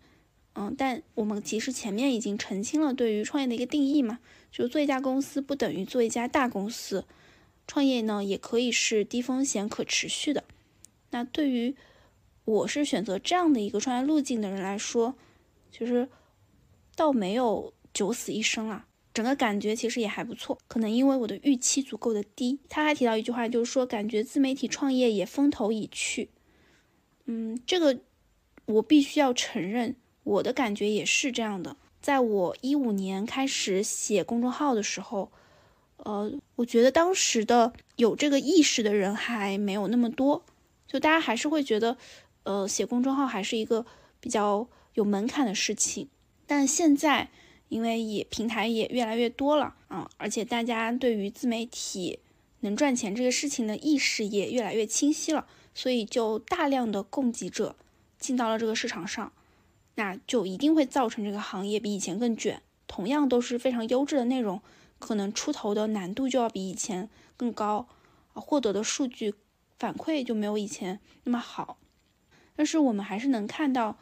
[0.53, 4.19] 嗯，但我们其实前面已经澄清了对于创业的一个定义嘛，
[4.53, 7.07] 就做一家公司不等于做一家大公司，
[7.67, 10.45] 创业呢也可以是低风险、可持续的。
[11.11, 11.75] 那对于
[12.51, 15.15] 我是选择这样的一个创业路径的人来说，
[15.71, 16.09] 其实
[16.97, 18.87] 倒没有九死一生啊。
[19.15, 22.59] 整个感觉其实也还不错，可能因为我的预期足够的低。
[22.69, 26.31] 他还提到一句话，就是说感觉自媒体创业也风头已去。
[27.27, 28.01] 嗯，这个
[28.67, 29.95] 我必须要承认，
[30.25, 31.77] 我的感觉也是这样的。
[32.01, 35.31] 在我一五年开始写公众号的时候，
[35.99, 40.45] 呃，我觉得当时的有这个意识的人还没有那么多，
[40.87, 41.97] 就大家还是会觉得，
[42.51, 43.87] 呃，写公众号还是一个
[44.19, 46.09] 比较有门槛的事情。
[46.47, 47.31] 但现在。
[47.71, 52.19] 因为也平台也越来越多了啊，而且大家对于自媒体
[52.63, 57.77] 能赚钱这个事情的意识也越来越清晰了，所以就大量的供给者
[58.19, 59.33] 进到了这个市场上，
[59.95, 62.61] 那就一定会造成这个行业比以前更卷。
[62.89, 64.61] 同样都是非常优质的内容，
[64.99, 67.87] 可能出头的难度就要比以前更高
[68.33, 69.33] 啊，获得的数据
[69.79, 71.79] 反馈就没有以前那么好。
[72.61, 73.97] 但是我们还是能看到，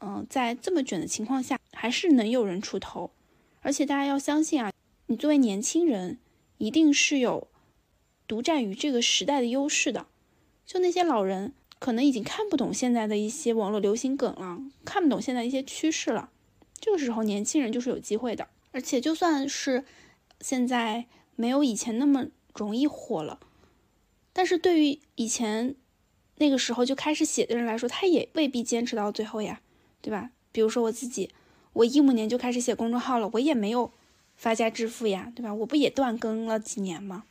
[0.00, 3.12] 嗯，在这么卷的情况下，还是能有人出头。
[3.60, 4.72] 而且大家要相信啊，
[5.06, 6.18] 你作为年轻人，
[6.58, 7.46] 一定是有
[8.26, 10.08] 独占于这个时代的优势的。
[10.66, 16.30] 就那些老人，可能已经看不懂现在的一些网络流行梗了，看不懂现在一些趋势了。
[16.80, 18.48] 这个时候，年轻人就是有机会的。
[18.72, 19.84] 而且，就算是
[20.40, 21.06] 现在
[21.36, 23.38] 没有以前那么容易火了，
[24.32, 25.76] 但是对于以前
[26.36, 29.60] 那个时候就开始写的人来说，他也未必坚持到最后呀，
[30.00, 30.30] 对吧？
[30.52, 31.30] 比如说我自己，
[31.72, 33.92] 我一五年就开始写公众号了，我也没有
[34.34, 35.52] 发家致富呀，对吧？
[35.54, 37.24] 我不也断更了几年吗？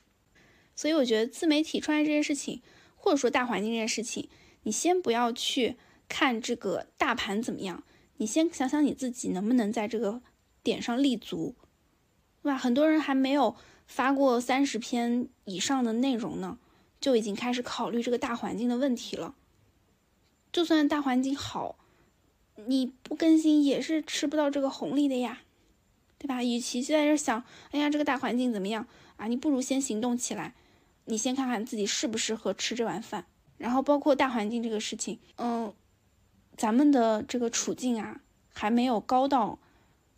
[0.76, 2.62] 所以我觉得自媒体创业这件事情，
[2.96, 4.30] 或者说大环境这件事情，
[4.64, 5.76] 你先不要去
[6.08, 7.84] 看这个大盘怎么样，
[8.18, 10.22] 你先想想你自己能不能在这个。
[10.66, 11.54] 点上立足，
[12.42, 12.58] 对吧？
[12.58, 16.58] 很多人还没有发过三十篇以上的内容呢，
[17.00, 19.36] 就已经开始考虑这个大环境的问题了。
[20.52, 21.78] 就算大环境好，
[22.68, 25.42] 你不更新也是吃不到这个红利的呀，
[26.18, 26.44] 对吧？
[26.44, 28.88] 与其就在这想，哎呀，这个大环境怎么样
[29.18, 29.28] 啊？
[29.28, 30.56] 你不如先行动起来，
[31.06, 33.26] 你先看看自己适不适合吃这碗饭。
[33.58, 35.74] 然后包括大环境这个事情，嗯，
[36.58, 38.22] 咱们的这个处境啊，
[38.54, 39.60] 还没有高到。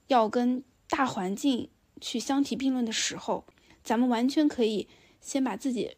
[0.07, 1.69] 要跟大环境
[1.99, 3.43] 去相提并论的时候，
[3.83, 4.87] 咱们完全可以
[5.19, 5.97] 先把自己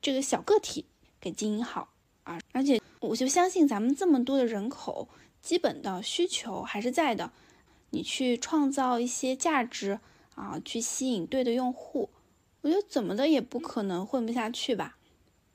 [0.00, 0.84] 这个小个体
[1.20, 1.88] 给经营好
[2.24, 2.38] 啊！
[2.52, 5.08] 而且我就相信咱们这么多的人口，
[5.40, 7.30] 基本的需求还是在的。
[7.90, 9.98] 你去创造一些价值
[10.34, 12.10] 啊，去吸引对的用户，
[12.60, 14.96] 我觉得怎么的也不可能混不下去吧？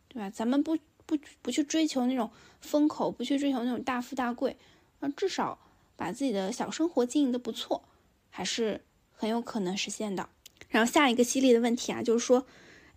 [0.07, 0.29] 对吧？
[0.29, 2.29] 咱们不不不去追求那种
[2.61, 4.57] 风口，不去追求那种大富大贵，
[4.99, 5.59] 啊，至少。
[5.97, 7.81] 把自己的小生活经营的不错，
[8.29, 8.83] 还是
[9.13, 10.27] 很有可能实现的。
[10.67, 12.45] 然后下一个犀利的问题啊，就是说，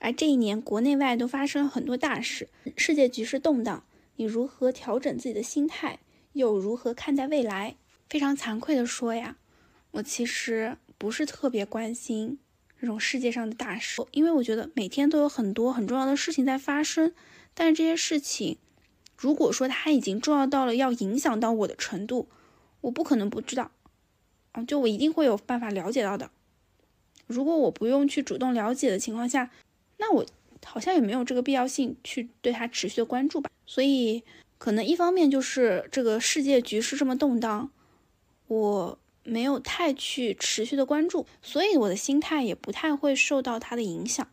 [0.01, 3.85] 而，这一年国内外都发生了很多大事，世界局势动荡，
[4.17, 5.99] 你如何调整自己的心态，
[6.33, 7.77] 又如何看待未来？
[8.09, 9.37] 非常惭愧的说呀，
[9.91, 12.39] 我其实不是特别关心
[12.81, 17.13] 这种世界上的大事，因为我觉得每天都有很多很重要的事情在发生，
[17.53, 18.57] 但是这些事情，
[19.17, 22.29] 如果说它已经重要到了要影响到我的程度，
[22.83, 23.73] 我不可能不知道，
[24.53, 26.31] 啊，就我一定会有办法了解到的。
[27.27, 29.51] 如果我不用去主动了解的情况下，
[29.99, 30.25] 那我
[30.65, 33.51] 好像也没有这个必要性去对它持续的关注吧。
[33.67, 34.25] 所以，
[34.57, 37.71] 可能一方面就是这个世界局势这么动荡，
[38.47, 44.27] 我没有太去持续的关注，所以我的心态也不太会受到它的影响。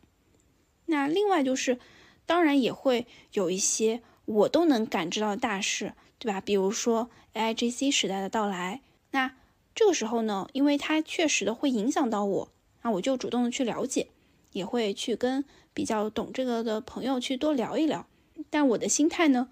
[0.86, 1.78] 那另外就是，
[2.26, 5.93] 当然也会有一些我都能感知到的大事。
[6.18, 6.39] 对吧？
[6.39, 9.36] 比如说 AIGC 时代的到来，那
[9.76, 12.51] 这个时候呢，因为它确实的会影响到我，
[12.82, 14.07] 那我就主动的去了解，
[14.56, 15.43] 也会去跟
[15.74, 18.08] 比较懂这个的朋友去多聊一聊。
[18.49, 19.49] 但我的心态呢，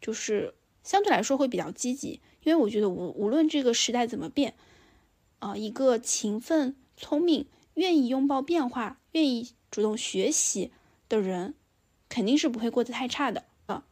[0.00, 4.54] 就是相对来说会比较积极，因为我觉得无无论这个时代怎么变，
[5.40, 10.70] 啊，一个勤奋、聪明、愿意拥抱变化、愿意主动学习
[11.08, 11.54] 的人，
[12.08, 13.84] 肯定是不会过得太差的啊。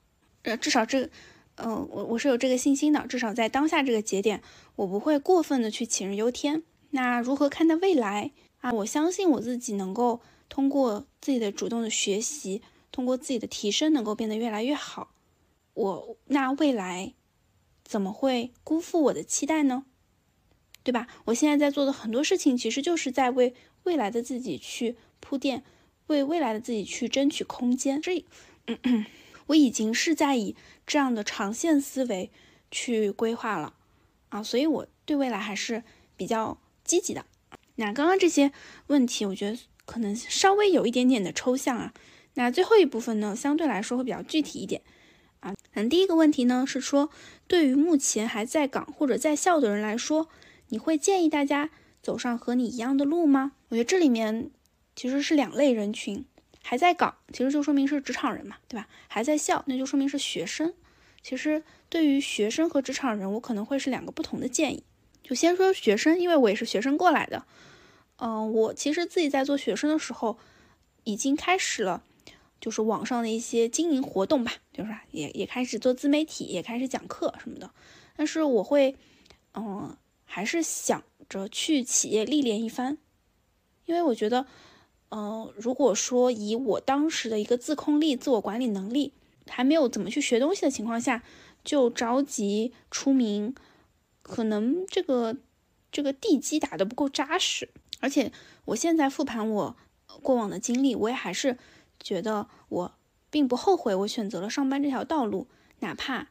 [0.45, 1.11] 呃，至少这。
[1.57, 4.43] 嗯，我我是有这个信心的，至少在当下这个节点，
[4.75, 6.65] 我不会过分的去杞人忧天。
[6.91, 8.73] 那如何看待未来啊？
[8.73, 15.15] 我相信我自己能够通过自己的主动的学习，通过自己的提升，能够变得越来越好。
[15.75, 17.15] 我那未来
[17.85, 19.85] 怎么会辜负我的期待呢？
[20.83, 21.09] 对吧？
[21.27, 25.65] 我现在在做的很多事情，其实就是在为未来的自己去铺垫，
[26.09, 28.01] 为未来的自己去争取空间。
[28.01, 28.25] 这，
[28.67, 29.07] 嗯
[29.47, 30.55] 我已经是在以。
[30.87, 32.31] 这样的长线思维
[32.71, 33.73] 去规划了
[34.29, 35.83] 啊，所以我对未来还是
[36.15, 37.25] 比较积极的。
[37.77, 38.53] 那刚刚这些
[38.89, 41.93] 问题，我觉得可能稍微有一点点的抽象啊。
[42.35, 44.82] 那最后一部分呢，相对来说会比较具体一点
[45.41, 45.55] 啊。
[45.74, 47.11] 嗯，第一个问题呢是说，
[47.47, 50.28] 对于目前还在岗或者在校的人来说，
[50.68, 51.70] 你会建议大家
[52.03, 53.53] 走上和你一样的路吗？
[53.68, 54.51] 我觉得这里面
[54.97, 56.24] 其实是两类人群。
[56.66, 58.89] 还在岗，其实就说明是职场人嘛，对吧？
[59.07, 60.72] 还在校，那就说明是学生。
[61.22, 64.82] 其实对于学生和职场人，我可能会是两个不同的建议。
[65.22, 67.45] 就先说学生，因为我也是学生过来的。
[68.17, 70.39] 嗯，我其实自己在做学生的时候，
[71.05, 72.03] 已经开始了，
[72.61, 77.71] 就是网上的一些经营活动吧，就是也也开始做自媒体，也开始讲课什么的。
[78.17, 78.97] 但是我会，
[79.55, 82.99] 嗯，还是想着去企业历练一番，
[83.87, 84.47] 因为我觉得。
[85.11, 89.12] 嗯，如果说以我当时的一个自控力、自我管理能力
[89.47, 91.23] 还没有怎么去学东西的情况下，
[91.62, 93.55] 就着急出名，
[94.23, 95.37] 可能这个
[95.93, 97.69] 这个地基打得不够扎实。
[98.05, 98.31] 而且
[98.67, 99.77] 我现在复盘我
[100.23, 101.57] 过往的经历，我也还是
[101.99, 102.95] 觉得我
[103.31, 105.49] 并不后悔我选择了上班这条道路，
[105.79, 106.29] 哪怕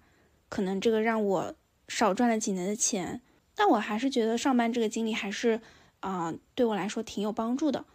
[0.49, 1.55] 可能这个让我
[1.87, 3.23] 少赚了几年的钱，
[3.55, 5.61] 但我还是觉得上班这个经历还是
[6.01, 7.85] 啊对我来说挺有帮助的，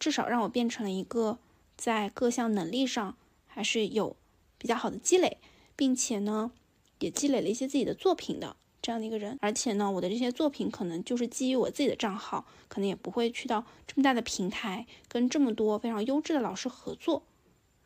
[0.00, 1.38] 至少让我变成了一个
[1.76, 3.16] 在各项能力上
[3.46, 4.16] 还是有
[4.58, 5.38] 比较好的积累，
[5.76, 6.50] 并且呢
[6.98, 8.56] 也积累了一些自己的作品的。
[8.82, 17.22] 这样的一个人，而且呢，我的这些作品可能就是基于我自己的账号，可能也不会去到这么大的平台，跟这么多非常优质的老师合作，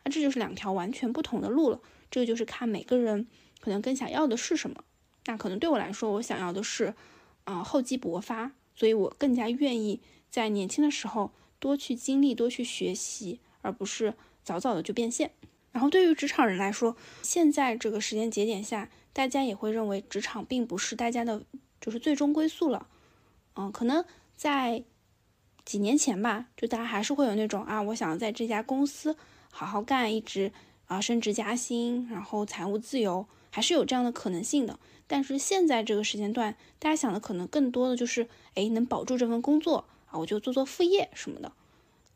[0.04, 1.80] 那这就是两条完全不同的路了。
[2.10, 3.26] 这个就是看每个人
[3.60, 4.84] 可能更想要的是什么。
[5.26, 6.94] 那可能对我来说，我想要的是，
[7.42, 14.14] 啊，厚积薄发，所以我更加愿意在年轻的时候多去经历、多去学习，而不是
[14.44, 15.32] 早早的就变现。
[15.72, 18.88] 然后对于职场人来说，现在这个时间节点下。
[19.14, 21.42] 大家也会认为职场并不是大家的，
[21.80, 22.88] 就是最终归宿了。
[23.54, 24.04] 嗯，可能
[24.34, 24.82] 在
[25.64, 29.16] 几年前吧，就大家还是会有那种啊，我想在这家公司
[29.50, 30.52] 好好干，一直
[30.86, 34.78] 啊升职加薪，然后财务自由，还是有这样的可能性的。
[35.06, 41.52] 但是现在这个时间段，大家想的可能更多的就是，哎，能保住这份工作啊，我就做做副业什么的。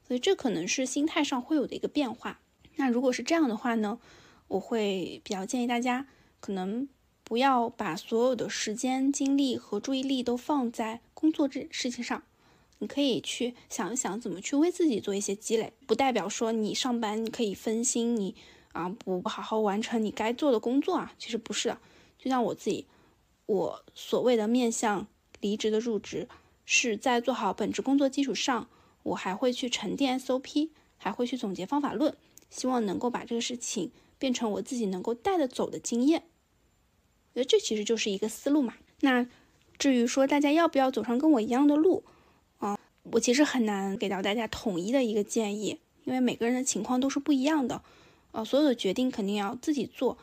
[0.06, 2.40] 所以这可能是心态上会有的一个变化。
[2.74, 4.00] 那如果是这样的话呢，
[4.48, 6.08] 我会比较建议大家。
[6.40, 6.88] 可能
[7.24, 12.22] 不要把所有的时间、精力和注意力都放在工作这事情上，
[12.78, 15.72] 你可以去想一想怎么去为自己做一些积累。
[15.86, 18.34] 不代表说你上班你可以分心，你
[18.72, 21.76] 啊不好好完成你该做的工作啊，其实不是。
[22.18, 22.86] 就像我自己，
[23.46, 25.06] 我所谓的面向
[25.40, 26.28] 离职的入职，
[26.64, 28.68] 是在做好本职工作基础上，
[29.02, 32.16] 我还会去沉淀 SOP，还会去总结方法论，
[32.50, 33.90] 希望能够把这个事情。
[34.18, 36.24] 变成我自己能够带得走的经验，
[37.32, 38.74] 我觉得这其实就是一个思路嘛。
[39.00, 39.26] 那
[39.78, 42.04] 至于说大家要不要走上跟我一样的路
[42.58, 42.78] 啊，
[43.12, 47.82] 我其实很难给到大家统一的一个建议，因为每个人的情况都是不一样的。
[48.32, 50.18] 呃，所有的决定肯定要自己做，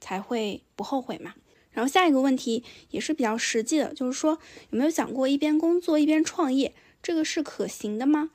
[0.00, 1.34] 才会不后悔嘛。
[1.70, 4.38] 然后下一个问题也是比较实际的，就是说
[4.70, 8.30] 有没有想过一边工作一边创业，这个是可行的吗？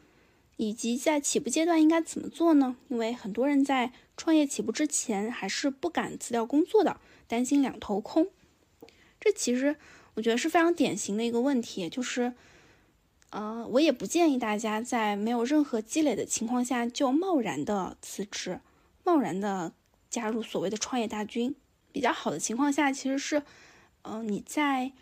[0.63, 2.77] 以及在起步阶段应该怎么做呢？
[2.87, 8.29] 因为很多人在创业起步之前还是不敢辞掉工作的，担心两头空。
[9.19, 9.75] 这其实
[10.13, 12.33] 我觉得是非常典型的一个问题，就是，
[13.31, 18.61] 呃，我也不建议大家在没有任何积累的情况下就贸然的辞职，
[19.03, 19.73] 贸然的
[20.09, 21.55] 加入所谓的创业大军。
[21.91, 23.43] 比较好的情况下，其实是，
[24.03, 24.93] 嗯，你在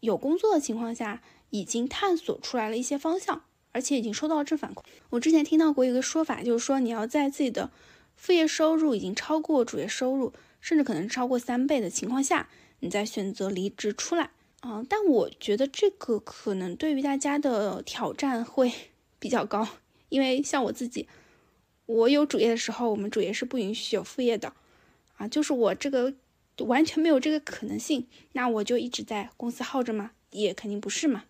[0.00, 3.44] 有工作的情况下，已经探索出来了一些方向。
[3.78, 4.82] 而且已经收到了正反馈。
[5.10, 7.70] 我之前听到过一个说法，就是说你要在自己的
[8.16, 12.48] 副业收入已经超过主业收入，甚至可能超过三倍的情况下，
[12.80, 14.30] 你再选择离职出来。
[14.62, 18.72] 啊，但我觉得这个可能对于大家的挑战会
[19.20, 19.68] 比较高，
[20.08, 21.06] 因为像我自己，
[21.86, 24.52] 我有主业的时候，我们主业是不允许有副业的。
[25.18, 26.12] 啊，就是我这个
[26.58, 30.10] 完全没有这个可能性，那我就一直在公司耗着吗？
[30.32, 31.22] 也肯定不是嘛。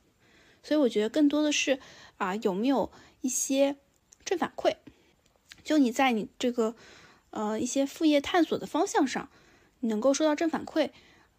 [0.63, 1.79] 所以我觉得更多的是。
[2.19, 2.91] 啊，有没有
[3.21, 3.77] 一些
[4.25, 4.75] 正反馈？
[5.63, 6.75] 就你在你这个
[7.31, 9.29] 呃一些副业探索的方向上，
[9.79, 10.91] 你能够收到正反馈，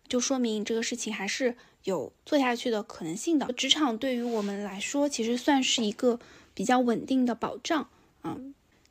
[0.08, 3.52] 就说明这个事情还是有做下去的可能性的。
[3.52, 6.18] 职场对于我们来说，其实算是一个
[6.54, 7.90] 比较稳定的保障
[8.22, 8.38] 啊，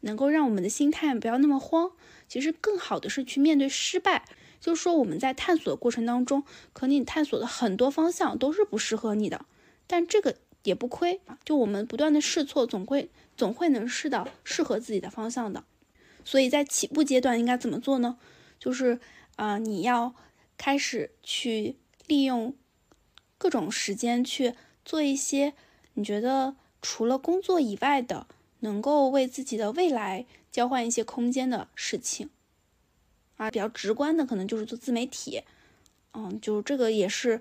[0.00, 1.92] 能够让我们的心态不要那么慌。
[2.28, 4.26] 其实更好的是去面对失败，
[4.60, 6.44] 就是说我们在探索的过程当中，
[6.74, 9.46] 可能你探索的很多方向都是不适合你的，
[9.88, 10.36] 但这个。
[10.64, 15.64] 也不亏啊，就我们不断的试错，总会总会能试到适合自己的方向的。
[16.24, 18.18] 所以在起步阶段应该怎么做呢？
[18.58, 19.00] 就是
[19.36, 20.14] 啊，你要
[20.58, 22.54] 开始去利用
[23.38, 24.54] 各种时间去
[24.84, 25.54] 做一些
[25.94, 28.26] 你觉得除了工作以外的，
[28.60, 32.28] 能够为自己的未来交换一些空间的事情
[33.36, 33.50] 啊。
[33.50, 35.44] 比较直观的，可能就是做自媒体，
[36.12, 37.40] 嗯，就这个也是。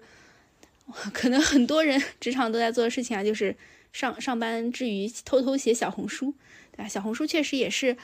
[1.14, 3.56] 可能很多人职场都在做的事情啊，就是
[3.92, 6.34] 上上班之余偷偷写小红书，
[6.72, 6.88] 对吧？
[6.88, 7.98] 小红书确实也是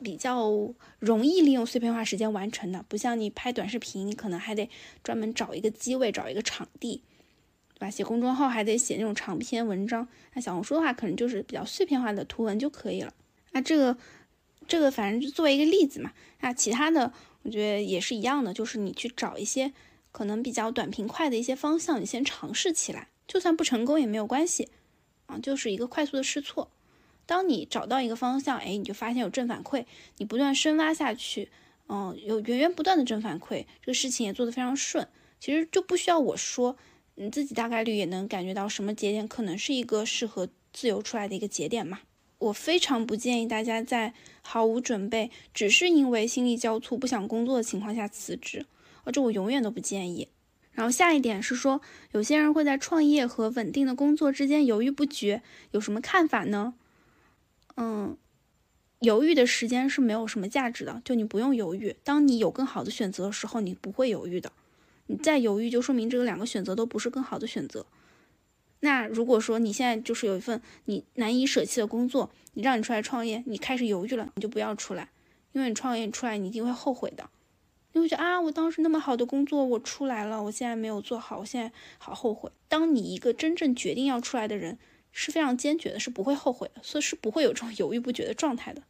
[0.00, 4.70] 比较容易利用碎片化时间完成的，不像你拍短视频，你可能还得
[5.02, 7.02] 专门找一个机位，找一个场地，
[7.74, 7.90] 对吧？
[7.90, 13.12] 写公众号还得写那种长篇文章，那小红书的话，可能就是比较碎片化的图文就可以了。
[13.50, 13.96] 那这个
[14.68, 16.12] 这个反正就作为一个例子嘛，
[16.42, 17.12] 那其他的
[17.42, 19.72] 我觉得也是一样的，就是你去找一些。
[20.12, 24.68] 可能比较短平快的一些方向，你先尝试起来，就算不成功也没有关系，
[25.26, 26.70] 啊，就是一个快速的试错。
[27.26, 29.84] 当你找到一个方向，哎，你就发现有正反馈，
[30.18, 31.48] 你不断深挖下去，
[31.88, 35.06] 嗯，有源源不断的正反馈，这个事情也做得非常顺。
[35.38, 36.76] 其实就不需要我说，
[37.14, 42.00] 你自己大概率也能感觉到什么节点可能是一个适合自由出来的一个节点嘛。
[42.38, 48.66] 我非常不建议大家在毫无准备，只是因为心力交瘁不想工作的情况下辞职，
[49.04, 50.28] 啊这我永远都不建议。
[50.72, 51.80] 然后下一点是说，
[52.12, 56.74] 有些人会在创业和稳定的工作之间犹豫不决，有什么看法呢？
[57.76, 58.16] 嗯，
[59.00, 61.96] 犹豫的时间是没有什么价值的，就你不用犹豫。
[62.04, 64.52] 当你有更好的选择的时候，你不会犹豫的。
[65.06, 67.84] 你再犹豫，就说明这个两个选择都不是更好的选择。
[68.78, 75.10] 那如果说你现在就是有一份你难以舍弃的工作，你让你出来创业，你开始犹豫了，你就不要出来，
[75.52, 77.28] 因为你创业出来你一定会后悔的。
[77.92, 82.50] 你会觉得啊，我当时那么好的工作我出来了，我现在没有做好，我现在好后悔。
[82.68, 84.78] 当你一个真正决定要出来的人，
[85.12, 88.82] 是非常坚决的，是不会后悔的，所以是不会有这种犹豫不决的状态的。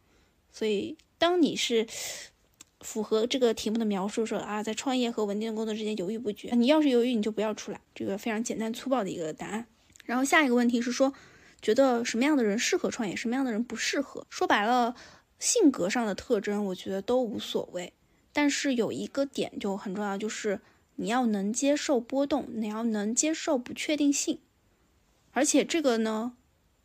[0.51, 1.87] 所以当你是
[2.81, 7.81] 符合这个题目的描述，说啊，在创业和稳定的工作之间犹豫不决，你要是犹豫，你就不要出来。
[7.95, 9.65] 这个非常简单粗暴的一个答案。
[10.05, 11.13] 然后下一个问题是说，
[11.61, 14.25] 觉得什么样的人适合创业，什么样的人不适合？
[14.29, 14.95] 说白了，
[15.39, 17.93] 性格上的特征，我觉得都无所谓。
[18.33, 20.61] 但是有一个点就很重要，就是
[20.95, 24.39] 你要能接受波动，你要能接受不确定性。
[25.31, 26.33] 而且这个呢，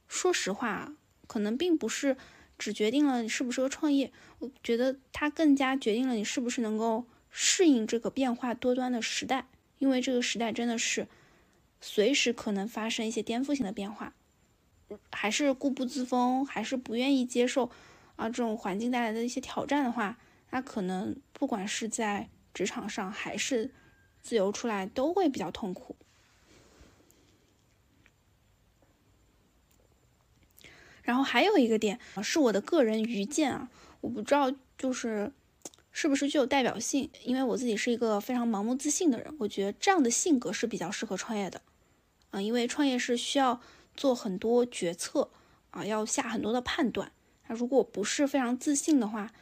[0.09, 0.95] 说实话，
[1.27, 2.17] 可能并不是
[2.59, 9.47] 只决定了你适不适合创业，我觉得它更加决定了你是不是能够适应这个变化多端的时代。
[9.79, 11.07] 因为这个时代真的是。
[11.79, 14.15] 随时可能发生一些颠覆性的变化，
[15.13, 17.71] 还是固步自封，还是不愿意接受
[18.17, 20.19] 啊这种环境带来的一些挑战的话，
[20.51, 23.71] 那可能不管是在职场上还是
[24.23, 25.97] 自由出来，都会比较痛苦。
[31.03, 33.69] 然后还有一个点是我的个人愚见啊，
[34.01, 35.33] 我不知道就是
[35.93, 41.63] 是不是具有代表性，因为我自己是一个非常盲目自信的人，我觉得这样的性格是比较适合创业的。
[42.31, 43.61] 啊，因为创业是需要
[43.95, 45.31] 做很多决策
[45.71, 47.13] 啊，要下很多的判断。
[47.47, 49.33] 那如果不是非常自信的话，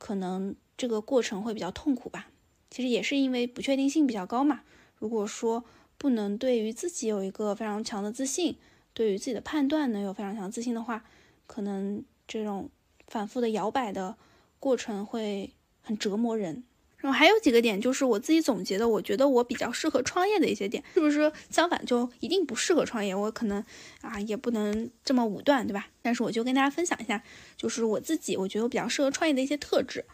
[0.00, 2.30] 可能这个过程会比较痛苦吧。
[2.70, 4.62] 其实也是因为不确定性比较高嘛。
[4.98, 5.64] 如果说
[5.98, 8.56] 不能对于自己有一个非常强的自信，
[8.94, 11.04] 对于自己的判断能有非常强自信的话，
[11.46, 12.70] 可能这种
[13.06, 14.16] 反复的摇摆的
[14.58, 15.52] 过程会
[15.82, 16.64] 很折磨人。
[17.00, 23.14] 然后还有几个点，就是我自己总结的，我觉得我比较适合创业的一些点，是不是相反就一定不适合创业？
[23.14, 23.64] 我可能
[24.02, 25.88] 啊也不能这么武断，对吧？
[26.02, 27.22] 但是我就跟大家分享一下，
[27.56, 30.04] 就是我自己我觉得我比较适合创业的一些特质。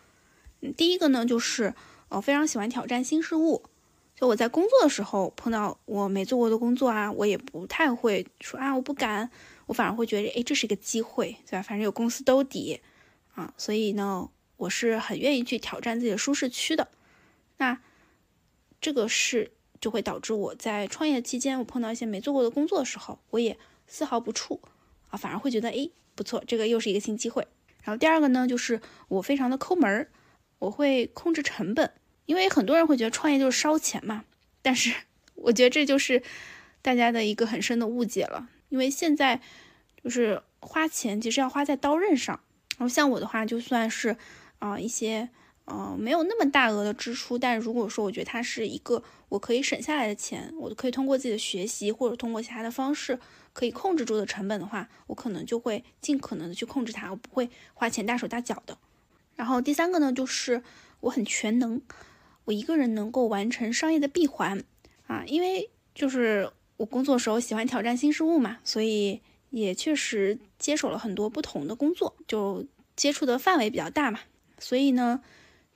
[0.61, 1.75] 嗯，第一个呢，就是
[2.09, 3.65] 我非常喜欢挑战新事物。
[4.15, 9.29] 就我在工作的时候碰到我没做过的工作啊，我也不太会说啊我不敢，
[9.67, 11.63] 我反而会觉得哎这是一个机会，对吧？
[11.63, 12.81] 反正有公司兜底
[13.35, 14.31] 啊，所以呢。
[14.57, 16.89] 我是很愿意去挑战自己的舒适区的，
[17.59, 17.79] 那
[18.81, 24.61] 这个是就会导致我在创业期间，我碰到一些没做过的工作的时候，我也丝毫不怵
[25.09, 27.47] 啊，反而会觉得哎不错，这个又是一个新机会。
[27.83, 30.11] 然后第二个呢，就是我非常的抠门儿，
[30.59, 31.93] 我会控制成本，
[32.25, 34.25] 因为很多人会觉得创业就是烧钱嘛，
[34.63, 34.95] 但是
[35.35, 36.23] 我觉得这就是
[36.81, 39.41] 大家的一个很深的误解了，因为现在
[40.03, 42.41] 就是花钱其实要花在刀刃上，
[42.79, 44.17] 然后像我的话，就算是。
[44.59, 45.29] 啊，一些
[45.65, 53.19] 呃没有那么大额的支出，但如果说我觉得它是一个我可以省下来的钱，我可以通过自己的学习或者通过其他的方式
[53.53, 58.79] 可以控制住的成本的话，我可能就会尽可能的去控制它，我不会花钱大手大脚的。
[59.35, 60.63] 然后第三个呢，就是
[61.01, 61.81] 我很全能，
[62.45, 64.65] 我一个人能够完成商业的闭环
[65.07, 69.21] 啊，因为就是我工作时候喜欢挑战新事物嘛，所以
[69.51, 72.65] 也确实接手了很多不同的工作，就
[72.95, 74.21] 接触的范围比较大嘛。
[74.59, 75.21] 所以呢，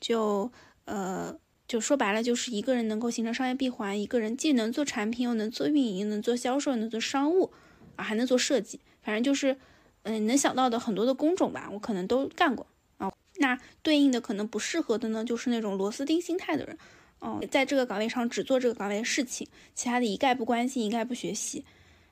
[0.00, 0.50] 就
[0.84, 1.38] 呃，
[1.68, 7.52] 就说白了，就是一个人能够形成商业闭环，一个人既能做产品，又能做运营，又能做销售，能做商务，
[7.96, 9.56] 啊，还能做设计，反正就是，
[10.02, 12.66] 嗯，能想到的很多的工种吧，我可能都干过
[12.98, 13.12] 啊。
[13.38, 16.76] 那对应的可能不适合的呢，就是那种螺丝钉心态的人，
[17.20, 21.64] 哦，在这个岗位上只做这个岗位的事情，其他的一概不关心，一概不学习。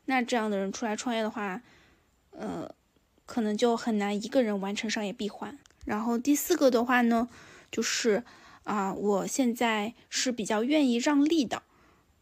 [0.04, 1.60] 那这样的人出来创业的话，
[2.30, 2.74] 呃，
[3.26, 5.58] 可能就很难一个人完成商业闭环。
[5.88, 7.30] 然后第四个的话呢，
[7.72, 8.22] 就是
[8.64, 11.62] 啊，我现在是比较愿意让利的，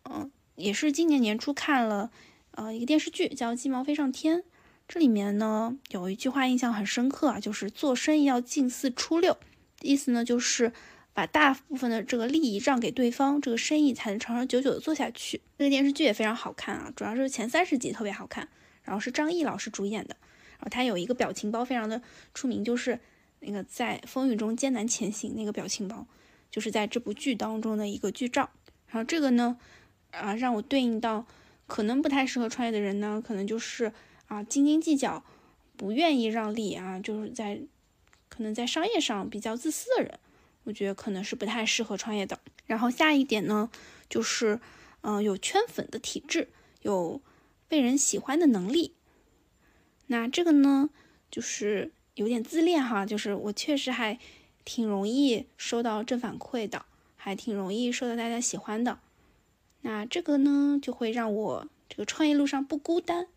[0.08, 2.12] 嗯，也是今年年初看了
[2.52, 4.38] 呃一个电视剧叫《鸡毛飞上天》，
[4.86, 9.36] 这里面呢有一句话印象很深刻啊，就是做生意要近似初六，
[9.82, 10.72] 意思呢就是
[11.12, 15.40] 把大部分的这个利益让给对方，这个生意才能长长久久的做下去。
[15.58, 18.48] 这个电视剧也非常好看啊，主要是前三十集特别好看，
[18.84, 20.16] 然后是张译老师主演的，
[20.52, 22.00] 然后他有一个表情包非常的
[22.32, 23.00] 出名，就是。
[23.46, 26.06] 那个在风雨中艰难前行那个表情包，
[26.50, 28.50] 就是在这部剧当中的一个剧照。
[28.88, 29.56] 然后这个呢，
[30.10, 31.24] 啊，让我对应到
[31.66, 33.92] 可能不太适合创业的人呢，可能就是
[34.26, 35.24] 啊斤斤计较，
[35.76, 37.60] 不愿意让利啊，就是在
[38.28, 40.18] 可能在商业上比较自私的人，
[40.64, 42.38] 我觉得可能是不太适合创业的。
[42.66, 43.70] 然后下一点呢，
[44.08, 44.60] 就是
[45.02, 46.48] 嗯有圈粉的体质，
[46.82, 47.20] 有
[47.68, 48.94] 被人喜欢的能力。
[50.08, 50.90] 那这个呢，
[51.30, 54.18] 就是有点自恋哈，就是我确实还
[54.64, 56.84] 挺容易收到正反馈的，
[57.14, 58.98] 还挺容易受到大家喜欢的。
[59.82, 63.28] 那这个呢，就会让我这个创业路上不孤单，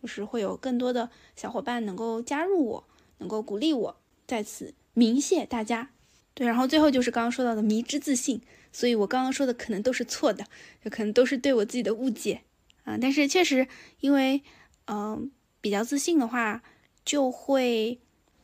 [0.00, 2.84] 就是会有更多的小伙伴能够加入我，
[3.18, 3.96] 能够鼓励我。
[4.26, 5.90] 在此鸣谢大家。
[6.34, 8.40] 对，然后最后就是刚刚说到的迷之自信，
[8.70, 10.44] 所以我刚刚说的可能都是错的，
[10.84, 12.42] 就可能都是对我自己的误解
[12.84, 12.96] 啊。
[13.00, 13.66] 但是确实，
[14.00, 14.42] 因为
[14.86, 16.62] 嗯比较自信的话，
[17.04, 17.98] 就会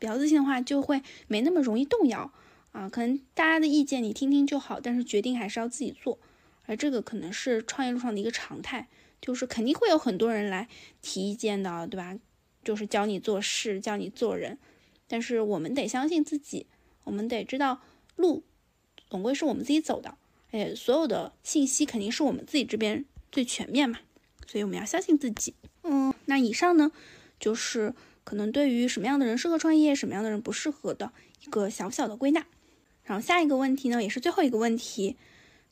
[0.04, 2.30] 比较自信的话就会没那么容易动摇
[2.72, 2.90] 啊。
[2.90, 6.18] 可能大家的意见你听听就好，但是决定还是要自己做。
[6.66, 8.86] 而这个可能是创业路上的一个常态，
[9.22, 10.68] 就是肯定会有很多人来
[11.00, 12.18] 提意见的，对吧？
[12.62, 14.58] 就是教你做事，教你做人。
[15.08, 16.66] 但是我们得相信自己，
[17.04, 17.80] 我们得知道
[18.16, 18.42] 路
[19.08, 20.18] 总归是我们自己走的，
[20.50, 24.00] 哎，所有的信息肯定是我们自己这边最全面嘛，
[24.46, 25.54] 所以我们要相信自己。
[25.82, 26.92] 嗯，那以上呢，
[27.40, 27.94] 就是
[28.24, 32.44] 可能对于什么样的人适合创业，什么样的人不适合的一个小小的归纳。
[33.04, 35.16] 然后下一个问题呢，也是最后一个问题，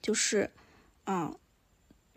[0.00, 0.50] 就是。
[1.04, 1.36] 啊，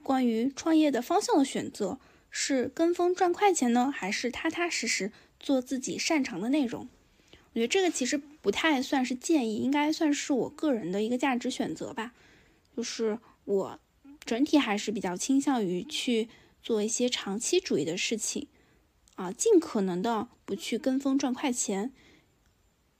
[0.03, 1.97] 关于创业的方向的选择，
[2.29, 6.87] 是跟风赚快钱呢，还是踏踏实实做自己擅长的内容？
[7.31, 12.13] 我觉得这个其实不太算是建议，应该算是我个人的一个价值选择吧。
[12.77, 13.79] 就是我
[14.23, 16.29] 整体还是比较倾向于去
[16.61, 18.47] 做一些长期主义的事情，
[19.15, 21.91] 啊，尽可能的不去跟风赚快钱。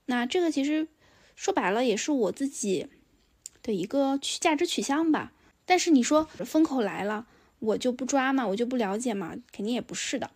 [0.07, 0.87] 那这个其实
[1.35, 2.87] 说白了也是我自己
[3.61, 5.33] 的一个取价值取向吧。
[5.65, 7.27] 但是你说风口来了，
[7.59, 10.31] 我就不抓嘛，我就不了解嘛，肯定也不是的。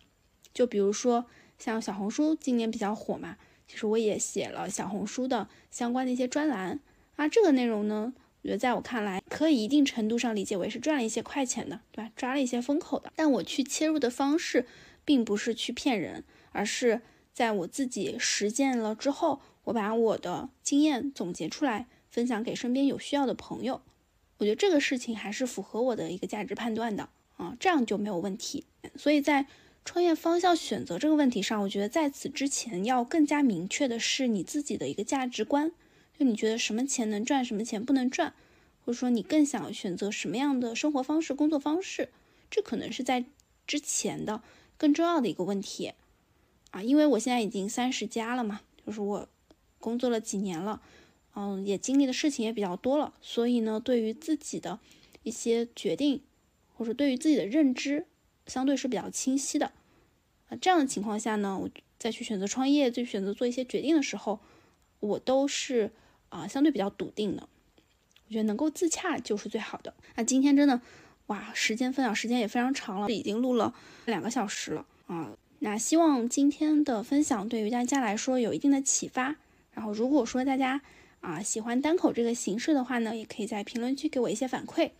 [0.52, 1.26] 就比如说
[1.58, 3.36] 像小红书今年比较火嘛，
[3.68, 6.80] 其实我也写了小红书的相关的一些专栏
[7.14, 7.28] 啊。
[7.28, 8.12] 这个内容呢，
[8.42, 12.10] 我觉得在我看来，可以一定程度上理解为是赚了一些快钱的，对吧？
[12.16, 13.12] 抓了一些风口的。
[13.14, 14.66] 但我去切入的方式，
[15.04, 17.00] 并不是去骗人，而是
[17.32, 23.82] 在我自己实践了之后，我把我的经验总结出来，分享给身边有需要的朋友。
[24.38, 28.64] 我觉得这个事情还是符合我的一个价值判断的啊，这样就没有问题。
[28.96, 29.46] 所以在
[29.84, 35.72] 创业方向选择这个问题上，我觉得在此之前要更加明确的是你自己的一个价值观，
[36.18, 38.34] 就你觉得什么钱能赚，什么钱不能赚，
[38.84, 42.10] 或者说你更想选择什么样的生活方式、工作方式，
[42.50, 43.24] 这可能是在
[43.66, 44.42] 之前的
[44.80, 45.92] 更重要的一个问题
[46.70, 46.82] 啊。
[46.82, 49.28] 因为我现在已经三十加了嘛，就是我
[49.78, 50.80] 工作了几年了。
[51.34, 54.80] 嗯，也经历的事情也比较多了，所以呢，对于自己的
[55.22, 56.22] 一些决定，
[56.74, 58.06] 或者对于自己的认知，
[58.46, 59.70] 相对是比较清晰的。
[60.48, 64.40] 啊，这样的情况下呢，我再去选择创业，再选择做一些决定的时候，
[64.98, 65.92] 我都是
[66.30, 67.48] 啊相对比较笃定的。
[68.26, 69.94] 我觉得能够自洽就是最好的。
[70.16, 70.80] 那今天真的，
[71.30, 73.72] 哇，时间分享时间也非常长了，已经录了
[74.06, 75.30] 两个小时了啊。
[75.60, 79.36] 那希望今天的分享对于大家来说有一定的启发。
[79.72, 80.80] 然后如果说大家，
[81.20, 84.90] 啊，喜欢单口这个形式的话呢，也可以在评论区给我一些反馈。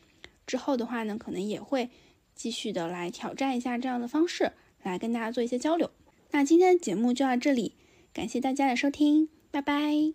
[0.47, 1.91] 之后的话呢，可能也会
[2.37, 4.53] 继续的来挑战一下这样的方式，
[4.85, 5.91] 来跟大家做一些交流。
[6.31, 7.75] 那今天的节目就到这里，
[8.13, 10.15] 感谢大家的收听，拜拜。